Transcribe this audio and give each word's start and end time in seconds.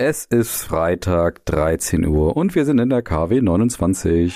Es 0.00 0.26
ist 0.26 0.62
Freitag, 0.62 1.44
13 1.46 2.06
Uhr 2.06 2.36
und 2.36 2.54
wir 2.54 2.64
sind 2.64 2.78
in 2.78 2.88
der 2.88 3.02
KW 3.02 3.40
29. 3.40 4.32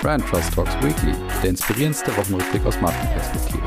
Brand 0.00 0.26
Trust 0.26 0.54
Talks 0.54 0.74
Weekly, 0.76 1.14
der 1.42 1.50
inspirierendste 1.50 2.16
Wochenrückblick 2.16 2.64
aus 2.64 2.80
Markenperspektive. 2.80 3.62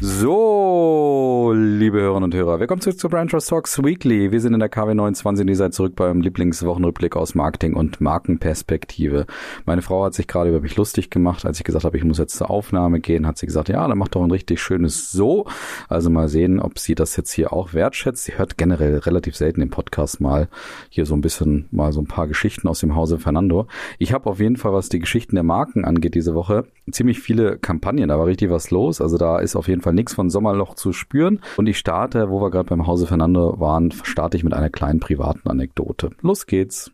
So, 0.00 1.15
liebe 1.56 2.00
Hörerinnen 2.00 2.24
und 2.24 2.34
Hörer, 2.34 2.60
willkommen 2.60 2.80
zurück 2.80 2.98
zu 2.98 3.08
Brand 3.08 3.30
Trust 3.30 3.48
Talks 3.48 3.82
Weekly. 3.82 4.30
Wir 4.30 4.40
sind 4.40 4.52
in 4.52 4.60
der 4.60 4.68
KW 4.68 4.94
29 4.94 5.42
und 5.42 5.48
ihr 5.48 5.56
seid 5.56 5.72
zurück 5.72 5.96
beim 5.96 6.20
Lieblingswochenrückblick 6.20 7.16
aus 7.16 7.34
Marketing 7.34 7.74
und 7.74 8.00
Markenperspektive. 8.00 9.26
Meine 9.64 9.82
Frau 9.82 10.04
hat 10.04 10.14
sich 10.14 10.26
gerade 10.26 10.50
über 10.50 10.60
mich 10.60 10.76
lustig 10.76 11.08
gemacht, 11.08 11.46
als 11.46 11.58
ich 11.58 11.64
gesagt 11.64 11.84
habe, 11.84 11.96
ich 11.96 12.04
muss 12.04 12.18
jetzt 12.18 12.36
zur 12.36 12.50
Aufnahme 12.50 13.00
gehen, 13.00 13.26
hat 13.26 13.38
sie 13.38 13.46
gesagt, 13.46 13.68
ja, 13.68 13.86
dann 13.88 13.96
macht 13.96 14.14
doch 14.14 14.22
ein 14.22 14.30
richtig 14.30 14.60
schönes 14.60 15.10
So. 15.12 15.46
Also 15.88 16.10
mal 16.10 16.28
sehen, 16.28 16.60
ob 16.60 16.78
sie 16.78 16.94
das 16.94 17.16
jetzt 17.16 17.32
hier 17.32 17.52
auch 17.52 17.72
wertschätzt. 17.72 18.24
Sie 18.24 18.36
hört 18.36 18.58
generell 18.58 18.98
relativ 18.98 19.36
selten 19.36 19.60
den 19.60 19.70
Podcast 19.70 20.20
mal 20.20 20.48
hier 20.90 21.06
so 21.06 21.14
ein 21.14 21.22
bisschen 21.22 21.68
mal 21.70 21.92
so 21.92 22.00
ein 22.00 22.06
paar 22.06 22.28
Geschichten 22.28 22.68
aus 22.68 22.80
dem 22.80 22.94
Hause 22.94 23.18
Fernando. 23.18 23.66
Ich 23.98 24.12
habe 24.12 24.28
auf 24.28 24.40
jeden 24.40 24.56
Fall, 24.56 24.72
was 24.72 24.88
die 24.88 25.00
Geschichten 25.00 25.36
der 25.36 25.44
Marken 25.44 25.84
angeht, 25.84 26.14
diese 26.14 26.34
Woche 26.34 26.66
ziemlich 26.90 27.20
viele 27.20 27.58
Kampagnen. 27.58 28.08
Da 28.08 28.18
war 28.18 28.26
richtig 28.26 28.50
was 28.50 28.70
los. 28.70 29.00
Also 29.00 29.18
da 29.18 29.38
ist 29.38 29.56
auf 29.56 29.68
jeden 29.68 29.82
Fall 29.82 29.94
nichts 29.94 30.14
von 30.14 30.30
Sommerloch 30.30 30.74
zu 30.74 30.92
spüren. 30.92 31.40
Und 31.56 31.66
ich 31.66 31.78
starte, 31.78 32.30
wo 32.30 32.40
wir 32.40 32.50
gerade 32.50 32.68
beim 32.68 32.86
Hause 32.86 33.06
Fernando 33.06 33.58
waren, 33.58 33.90
starte 33.90 34.36
ich 34.36 34.44
mit 34.44 34.54
einer 34.54 34.70
kleinen 34.70 35.00
privaten 35.00 35.48
Anekdote. 35.48 36.10
Los 36.20 36.46
geht's. 36.46 36.92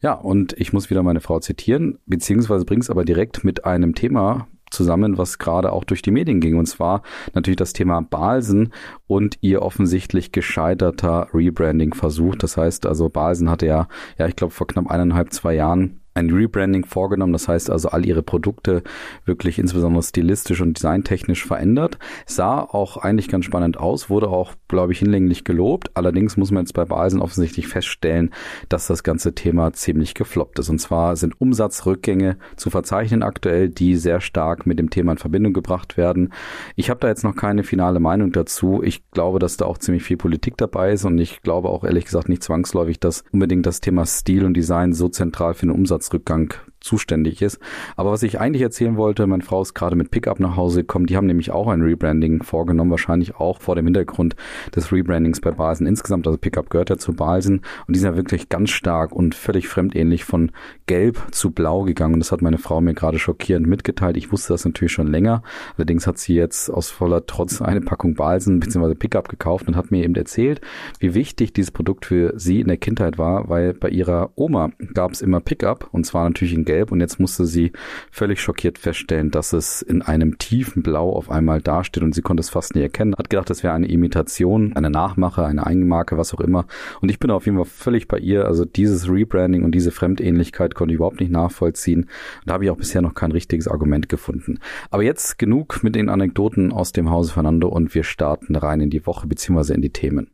Ja, 0.00 0.12
und 0.12 0.52
ich 0.54 0.72
muss 0.72 0.90
wieder 0.90 1.02
meine 1.02 1.20
Frau 1.20 1.40
zitieren, 1.40 1.98
beziehungsweise 2.06 2.64
bring's 2.64 2.90
aber 2.90 3.04
direkt 3.04 3.44
mit 3.44 3.64
einem 3.64 3.94
Thema 3.94 4.46
zusammen, 4.70 5.16
was 5.16 5.38
gerade 5.38 5.72
auch 5.72 5.84
durch 5.84 6.02
die 6.02 6.10
Medien 6.10 6.40
ging. 6.40 6.58
Und 6.58 6.66
zwar 6.66 7.02
natürlich 7.34 7.56
das 7.56 7.72
Thema 7.72 8.00
Balsen 8.02 8.72
und 9.06 9.38
ihr 9.40 9.62
offensichtlich 9.62 10.32
gescheiterter 10.32 11.28
Rebranding-Versuch. 11.32 12.36
Das 12.36 12.56
heißt 12.56 12.86
also, 12.86 13.08
Balsen 13.08 13.48
hatte 13.50 13.66
ja, 13.66 13.88
ja, 14.18 14.26
ich 14.26 14.36
glaube, 14.36 14.52
vor 14.52 14.66
knapp 14.66 14.90
eineinhalb, 14.90 15.32
zwei 15.32 15.54
Jahren 15.54 16.00
ein 16.16 16.30
Rebranding 16.30 16.84
vorgenommen. 16.84 17.32
Das 17.32 17.48
heißt 17.48 17.70
also, 17.70 17.90
all 17.90 18.06
ihre 18.06 18.22
Produkte 18.22 18.82
wirklich 19.24 19.58
insbesondere 19.58 20.02
stilistisch 20.02 20.60
und 20.60 20.76
designtechnisch 20.76 21.44
verändert. 21.44 21.98
Sah 22.26 22.60
auch 22.60 22.96
eigentlich 22.96 23.28
ganz 23.28 23.44
spannend 23.44 23.78
aus, 23.78 24.10
wurde 24.10 24.28
auch, 24.28 24.54
glaube 24.68 24.92
ich, 24.92 24.98
hinlänglich 24.98 25.44
gelobt. 25.44 25.90
Allerdings 25.94 26.36
muss 26.36 26.50
man 26.50 26.64
jetzt 26.64 26.72
bei 26.72 26.84
Balsen 26.84 27.20
offensichtlich 27.20 27.68
feststellen, 27.68 28.30
dass 28.68 28.86
das 28.86 29.02
ganze 29.02 29.34
Thema 29.34 29.72
ziemlich 29.72 30.14
gefloppt 30.14 30.58
ist. 30.58 30.68
Und 30.68 30.78
zwar 30.78 31.16
sind 31.16 31.40
Umsatzrückgänge 31.40 32.36
zu 32.56 32.70
verzeichnen 32.70 33.22
aktuell, 33.22 33.68
die 33.68 33.96
sehr 33.96 34.20
stark 34.20 34.66
mit 34.66 34.78
dem 34.78 34.90
Thema 34.90 35.12
in 35.12 35.18
Verbindung 35.18 35.52
gebracht 35.52 35.96
werden. 35.96 36.32
Ich 36.74 36.90
habe 36.90 37.00
da 37.00 37.08
jetzt 37.08 37.24
noch 37.24 37.36
keine 37.36 37.62
finale 37.62 38.00
Meinung 38.00 38.32
dazu. 38.32 38.82
Ich 38.82 39.10
glaube, 39.10 39.38
dass 39.38 39.56
da 39.56 39.66
auch 39.66 39.78
ziemlich 39.78 40.02
viel 40.02 40.16
Politik 40.16 40.56
dabei 40.56 40.92
ist 40.92 41.04
und 41.04 41.18
ich 41.18 41.42
glaube 41.42 41.68
auch 41.68 41.84
ehrlich 41.84 42.06
gesagt 42.06 42.28
nicht 42.28 42.42
zwangsläufig, 42.42 43.00
dass 43.00 43.24
unbedingt 43.32 43.66
das 43.66 43.80
Thema 43.80 44.06
Stil 44.06 44.44
und 44.44 44.54
Design 44.54 44.92
so 44.92 45.08
zentral 45.08 45.54
für 45.54 45.66
den 45.66 45.74
Umsatz 45.74 46.05
Umsatzrückgang 46.06 46.54
zuständig 46.86 47.42
ist. 47.42 47.58
Aber 47.96 48.12
was 48.12 48.22
ich 48.22 48.40
eigentlich 48.40 48.62
erzählen 48.62 48.96
wollte, 48.96 49.26
meine 49.26 49.42
Frau 49.42 49.60
ist 49.60 49.74
gerade 49.74 49.96
mit 49.96 50.10
Pickup 50.10 50.40
nach 50.40 50.56
Hause 50.56 50.80
gekommen. 50.80 51.06
Die 51.06 51.16
haben 51.16 51.26
nämlich 51.26 51.50
auch 51.50 51.68
ein 51.68 51.82
Rebranding 51.82 52.42
vorgenommen, 52.42 52.90
wahrscheinlich 52.90 53.36
auch 53.36 53.60
vor 53.60 53.74
dem 53.74 53.86
Hintergrund 53.86 54.36
des 54.74 54.92
Rebrandings 54.92 55.40
bei 55.40 55.50
Balsen 55.50 55.86
insgesamt. 55.86 56.26
Also 56.26 56.38
Pickup 56.38 56.70
gehört 56.70 56.90
ja 56.90 56.96
zu 56.96 57.12
Balsen 57.12 57.62
und 57.86 57.94
die 57.96 57.98
sind 57.98 58.10
ja 58.10 58.16
wirklich 58.16 58.48
ganz 58.48 58.70
stark 58.70 59.12
und 59.12 59.34
völlig 59.34 59.68
fremdähnlich 59.68 60.24
von 60.24 60.52
gelb 60.86 61.20
zu 61.32 61.50
blau 61.50 61.82
gegangen. 61.82 62.14
Und 62.14 62.20
das 62.20 62.32
hat 62.32 62.42
meine 62.42 62.58
Frau 62.58 62.80
mir 62.80 62.94
gerade 62.94 63.18
schockierend 63.18 63.66
mitgeteilt. 63.66 64.16
Ich 64.16 64.30
wusste 64.32 64.52
das 64.52 64.64
natürlich 64.64 64.92
schon 64.92 65.08
länger. 65.08 65.42
Allerdings 65.76 66.06
hat 66.06 66.18
sie 66.18 66.34
jetzt 66.34 66.70
aus 66.70 66.90
voller 66.90 67.26
Trotz 67.26 67.60
eine 67.60 67.80
Packung 67.80 68.14
Balsen 68.14 68.60
bzw. 68.60 68.94
Pickup 68.94 69.28
gekauft 69.28 69.66
und 69.66 69.76
hat 69.76 69.90
mir 69.90 70.04
eben 70.04 70.14
erzählt, 70.14 70.60
wie 71.00 71.14
wichtig 71.14 71.52
dieses 71.52 71.72
Produkt 71.72 72.06
für 72.06 72.32
sie 72.36 72.60
in 72.60 72.68
der 72.68 72.76
Kindheit 72.76 73.18
war, 73.18 73.48
weil 73.48 73.74
bei 73.74 73.88
ihrer 73.88 74.30
Oma 74.36 74.70
gab 74.94 75.12
es 75.12 75.20
immer 75.20 75.40
Pickup 75.40 75.88
und 75.92 76.04
zwar 76.04 76.24
natürlich 76.24 76.54
in 76.54 76.64
gelb 76.64 76.75
und 76.84 77.00
jetzt 77.00 77.20
musste 77.20 77.46
sie 77.46 77.72
völlig 78.10 78.40
schockiert 78.40 78.78
feststellen, 78.78 79.30
dass 79.30 79.52
es 79.52 79.82
in 79.82 80.02
einem 80.02 80.38
tiefen 80.38 80.82
Blau 80.82 81.12
auf 81.12 81.30
einmal 81.30 81.60
dasteht 81.60 82.02
und 82.02 82.14
sie 82.14 82.22
konnte 82.22 82.40
es 82.40 82.50
fast 82.50 82.74
nie 82.74 82.82
erkennen. 82.82 83.14
Hat 83.16 83.30
gedacht, 83.30 83.50
das 83.50 83.62
wäre 83.62 83.74
eine 83.74 83.88
Imitation, 83.88 84.74
eine 84.74 84.90
Nachmache, 84.90 85.44
eine 85.44 85.66
Eigenmarke, 85.66 86.16
was 86.16 86.34
auch 86.34 86.40
immer. 86.40 86.66
Und 87.00 87.10
ich 87.10 87.18
bin 87.18 87.30
auf 87.30 87.46
jeden 87.46 87.58
Fall 87.58 87.66
völlig 87.66 88.08
bei 88.08 88.18
ihr. 88.18 88.46
Also 88.46 88.64
dieses 88.64 89.08
Rebranding 89.08 89.64
und 89.64 89.72
diese 89.72 89.90
Fremdähnlichkeit 89.90 90.74
konnte 90.74 90.92
ich 90.92 90.96
überhaupt 90.96 91.20
nicht 91.20 91.32
nachvollziehen. 91.32 92.02
Und 92.02 92.10
da 92.46 92.54
habe 92.54 92.64
ich 92.64 92.70
auch 92.70 92.76
bisher 92.76 93.02
noch 93.02 93.14
kein 93.14 93.32
richtiges 93.32 93.68
Argument 93.68 94.08
gefunden. 94.08 94.58
Aber 94.90 95.02
jetzt 95.02 95.38
genug 95.38 95.82
mit 95.82 95.94
den 95.94 96.08
Anekdoten 96.08 96.72
aus 96.72 96.92
dem 96.92 97.10
Hause 97.10 97.32
Fernando 97.32 97.68
und 97.68 97.94
wir 97.94 98.04
starten 98.04 98.56
rein 98.56 98.80
in 98.80 98.90
die 98.90 99.06
Woche 99.06 99.26
bzw. 99.26 99.74
in 99.74 99.82
die 99.82 99.90
Themen. 99.90 100.30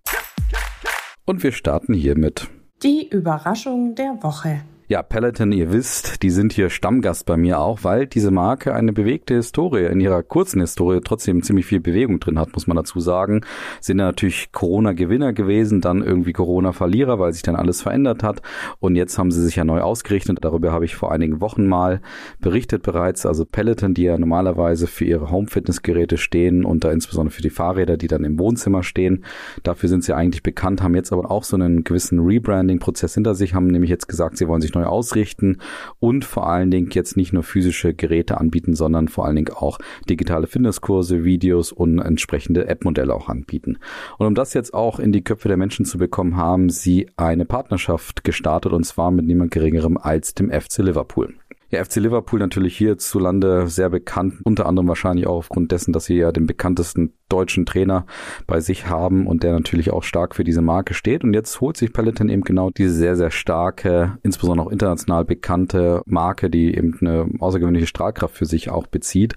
Und 1.25 1.43
wir 1.43 1.53
starten 1.53 1.95
hiermit. 1.95 2.49
Die 2.83 3.09
Überraschung 3.09 3.95
der 3.95 4.19
Woche. 4.23 4.63
Ja, 4.93 5.03
Peloton, 5.03 5.53
ihr 5.53 5.73
wisst, 5.73 6.23
die 6.23 6.29
sind 6.29 6.53
hier 6.53 6.69
Stammgast 6.69 7.25
bei 7.25 7.39
mir 7.39 7.61
auch, 7.61 7.83
weil 7.83 8.07
diese 8.07 8.31
Marke 8.31 8.75
eine 8.75 8.93
bewegte 8.93 9.33
Historie, 9.33 9.87
in 9.87 10.01
ihrer 10.01 10.23
kurzen 10.23 10.61
Historie 10.61 11.01
trotzdem 11.03 11.43
ziemlich 11.43 11.65
viel 11.65 11.81
Bewegung 11.81 12.21
drin 12.21 12.39
hat, 12.39 12.53
muss 12.53 12.67
man 12.67 12.77
dazu 12.77 13.01
sagen. 13.01 13.41
Sind 13.81 14.01
ja 14.01 14.05
natürlich 14.05 14.53
Corona-Gewinner 14.53 15.33
gewesen, 15.33 15.81
dann 15.81 16.03
irgendwie 16.03 16.35
Corona-Verlierer, 16.35 17.19
weil 17.19 17.33
sich 17.33 17.41
dann 17.41 17.57
alles 17.57 17.81
verändert 17.81 18.23
hat. 18.23 18.43
Und 18.81 18.95
jetzt 18.95 19.17
haben 19.19 19.31
sie 19.31 19.43
sich 19.43 19.57
ja 19.57 19.65
neu 19.65 19.81
ausgerichtet. 19.81 20.37
Darüber 20.43 20.73
habe 20.73 20.85
ich 20.85 20.95
vor 20.95 21.11
einigen 21.11 21.41
Wochen 21.41 21.67
mal 21.67 22.03
berichtet 22.43 22.83
bereits. 22.83 23.25
Also 23.25 23.47
Peloton, 23.47 23.95
die 23.95 24.03
ja 24.03 24.19
normalerweise 24.19 24.87
für 24.87 25.07
ihre 25.07 25.31
Home-Fitness-Geräte 25.31 26.19
stehen 26.19 26.67
und 26.67 26.85
da 26.85 26.93
insbesondere 26.93 27.35
für 27.35 27.41
die 27.41 27.49
Fahrräder, 27.49 27.97
die 27.97 28.09
dann 28.09 28.25
im 28.25 28.39
Wohnzimmer 28.39 28.83
stehen. 28.83 29.25
Dafür 29.63 29.89
sind 29.89 30.05
sie 30.05 30.15
eigentlich 30.15 30.43
bekannt, 30.43 30.83
haben 30.83 30.95
jetzt 30.95 31.15
aber 31.15 31.31
auch 31.31 31.45
so 31.45 31.57
einen 31.57 31.83
gewissen 31.83 32.21
Rebranding-Prozess 32.21 33.15
hinter 33.15 33.35
sich, 33.35 33.55
haben 33.55 33.69
nämlich 33.69 33.89
jetzt 33.89 34.07
gesagt, 34.07 34.37
sie 34.37 34.49
wollen 34.49 34.61
sich 34.61 34.75
neu 34.75 34.82
neu 34.83 34.89
ausrichten 34.89 35.59
und 35.99 36.25
vor 36.25 36.49
allen 36.49 36.71
Dingen 36.71 36.91
jetzt 36.93 37.17
nicht 37.17 37.33
nur 37.33 37.43
physische 37.43 37.95
Geräte 37.95 38.39
anbieten, 38.39 38.75
sondern 38.75 39.09
vor 39.09 39.27
allen 39.27 39.37
Dingen 39.37 39.55
auch 39.55 39.79
digitale 40.09 40.47
Fitnesskurse, 40.47 41.25
Videos 41.25 41.73
und 41.73 41.99
entsprechende 41.99 42.67
App-Modelle 42.67 43.15
auch 43.15 43.29
anbieten. 43.29 43.79
Und 44.19 44.27
um 44.27 44.35
das 44.35 44.55
jetzt 44.55 44.75
auch 44.75 44.99
in 44.99 45.13
die 45.13 45.23
Köpfe 45.25 45.49
der 45.49 45.57
Menschen 45.57 45.85
zu 45.85 45.99
bekommen, 45.99 46.37
haben 46.37 46.69
sie 46.71 47.09
eine 47.17 47.45
Partnerschaft 47.45 48.25
gestartet 48.25 48.73
und 48.73 48.85
zwar 48.85 49.11
mit 49.11 49.27
niemand 49.27 49.51
geringerem 49.51 49.97
als 49.97 50.35
dem 50.35 50.51
FC 50.51 50.79
Liverpool. 50.79 51.35
Ja, 51.73 51.83
FC 51.83 51.97
Liverpool 51.97 52.39
natürlich 52.39 52.77
hierzulande 52.77 53.67
sehr 53.67 53.89
bekannt, 53.89 54.35
unter 54.45 54.67
anderem 54.67 54.89
wahrscheinlich 54.89 55.27
auch 55.27 55.39
aufgrund 55.39 55.73
dessen, 55.73 55.95
dass 55.95 56.05
sie 56.05 56.17
ja 56.17 56.31
den 56.31 56.47
bekanntesten 56.47 57.15
deutschen 57.31 57.65
Trainer 57.65 58.05
bei 58.47 58.61
sich 58.61 58.89
haben 58.89 59.27
und 59.27 59.43
der 59.43 59.53
natürlich 59.53 59.91
auch 59.91 60.03
stark 60.03 60.35
für 60.35 60.45
diese 60.45 60.61
Marke 60.61 60.93
steht. 60.93 61.25
Und 61.25 61.33
jetzt 61.33 61.63
holt 61.63 61.79
sich 61.79 61.95
Peloton 61.95 62.29
eben 62.29 62.43
genau 62.43 62.69
diese 62.69 62.93
sehr, 62.93 63.17
sehr 63.17 63.31
starke, 63.31 64.19
insbesondere 64.23 64.67
auch 64.67 64.71
international 64.71 65.25
bekannte 65.25 66.03
Marke, 66.05 66.51
die 66.51 66.77
eben 66.77 66.99
eine 67.01 67.27
außergewöhnliche 67.39 67.87
Strahlkraft 67.87 68.37
für 68.37 68.45
sich 68.45 68.69
auch 68.69 68.87
bezieht. 68.87 69.35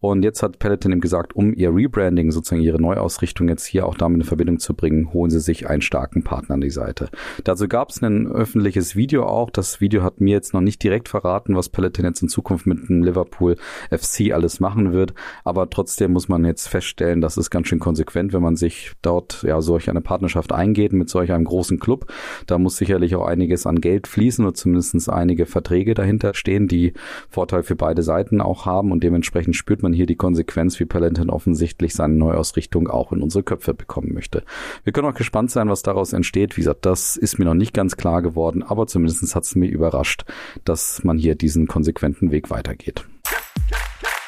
Und 0.00 0.24
jetzt 0.24 0.42
hat 0.42 0.58
Peloton 0.58 0.90
eben 0.90 1.00
gesagt, 1.00 1.36
um 1.36 1.54
ihr 1.54 1.72
Rebranding, 1.72 2.32
sozusagen 2.32 2.62
ihre 2.62 2.82
Neuausrichtung 2.82 3.48
jetzt 3.48 3.64
hier 3.64 3.86
auch 3.86 3.94
damit 3.94 4.22
in 4.22 4.26
Verbindung 4.26 4.58
zu 4.58 4.74
bringen, 4.74 5.12
holen 5.12 5.30
sie 5.30 5.38
sich 5.38 5.68
einen 5.68 5.82
starken 5.82 6.24
Partner 6.24 6.54
an 6.56 6.60
die 6.60 6.70
Seite. 6.70 7.10
Dazu 7.44 7.68
gab 7.68 7.90
es 7.90 8.02
ein 8.02 8.26
öffentliches 8.26 8.96
Video 8.96 9.24
auch. 9.24 9.50
Das 9.50 9.80
Video 9.80 10.02
hat 10.02 10.20
mir 10.20 10.32
jetzt 10.32 10.52
noch 10.52 10.60
nicht 10.60 10.82
direkt 10.82 11.08
verraten, 11.08 11.54
was 11.54 11.68
Peloton 11.76 12.06
jetzt 12.06 12.22
in 12.22 12.28
Zukunft 12.28 12.66
mit 12.66 12.88
dem 12.88 13.04
Liverpool 13.04 13.56
FC 13.90 14.32
alles 14.32 14.60
machen 14.60 14.92
wird. 14.92 15.12
Aber 15.44 15.68
trotzdem 15.68 16.12
muss 16.12 16.28
man 16.28 16.44
jetzt 16.44 16.68
feststellen, 16.68 17.20
dass 17.20 17.36
ist 17.36 17.50
ganz 17.50 17.68
schön 17.68 17.78
konsequent, 17.78 18.32
wenn 18.32 18.40
man 18.40 18.56
sich 18.56 18.92
dort 19.02 19.42
ja 19.42 19.60
solch 19.60 19.90
eine 19.90 20.00
Partnerschaft 20.00 20.52
eingeht 20.52 20.94
mit 20.94 21.10
solch 21.10 21.32
einem 21.32 21.44
großen 21.44 21.78
Club. 21.78 22.10
Da 22.46 22.58
muss 22.58 22.76
sicherlich 22.76 23.14
auch 23.14 23.26
einiges 23.26 23.66
an 23.66 23.82
Geld 23.82 24.06
fließen 24.06 24.44
oder 24.44 24.54
zumindest 24.54 25.10
einige 25.10 25.44
Verträge 25.44 25.92
dahinter 25.92 26.32
stehen, 26.32 26.66
die 26.66 26.94
Vorteil 27.28 27.62
für 27.62 27.76
beide 27.76 28.02
Seiten 28.02 28.40
auch 28.40 28.64
haben 28.64 28.90
und 28.90 29.04
dementsprechend 29.04 29.54
spürt 29.54 29.82
man 29.82 29.92
hier 29.92 30.06
die 30.06 30.16
Konsequenz, 30.16 30.80
wie 30.80 30.86
Palantin 30.86 31.28
offensichtlich 31.28 31.94
seine 31.94 32.14
Neuausrichtung 32.14 32.88
auch 32.88 33.12
in 33.12 33.22
unsere 33.22 33.42
Köpfe 33.42 33.74
bekommen 33.74 34.14
möchte. 34.14 34.44
Wir 34.84 34.92
können 34.94 35.08
auch 35.08 35.14
gespannt 35.14 35.50
sein, 35.50 35.68
was 35.68 35.82
daraus 35.82 36.14
entsteht. 36.14 36.56
Wie 36.56 36.62
gesagt, 36.62 36.86
das 36.86 37.16
ist 37.16 37.38
mir 37.38 37.44
noch 37.44 37.54
nicht 37.54 37.74
ganz 37.74 37.96
klar 37.96 38.22
geworden, 38.22 38.62
aber 38.62 38.86
zumindest 38.86 39.34
hat 39.34 39.44
es 39.44 39.54
mir 39.54 39.68
überrascht, 39.68 40.24
dass 40.64 41.04
man 41.04 41.18
hier 41.18 41.34
diesen 41.34 41.65
konsequenten 41.66 42.30
Weg 42.30 42.50
weitergeht. 42.50 43.04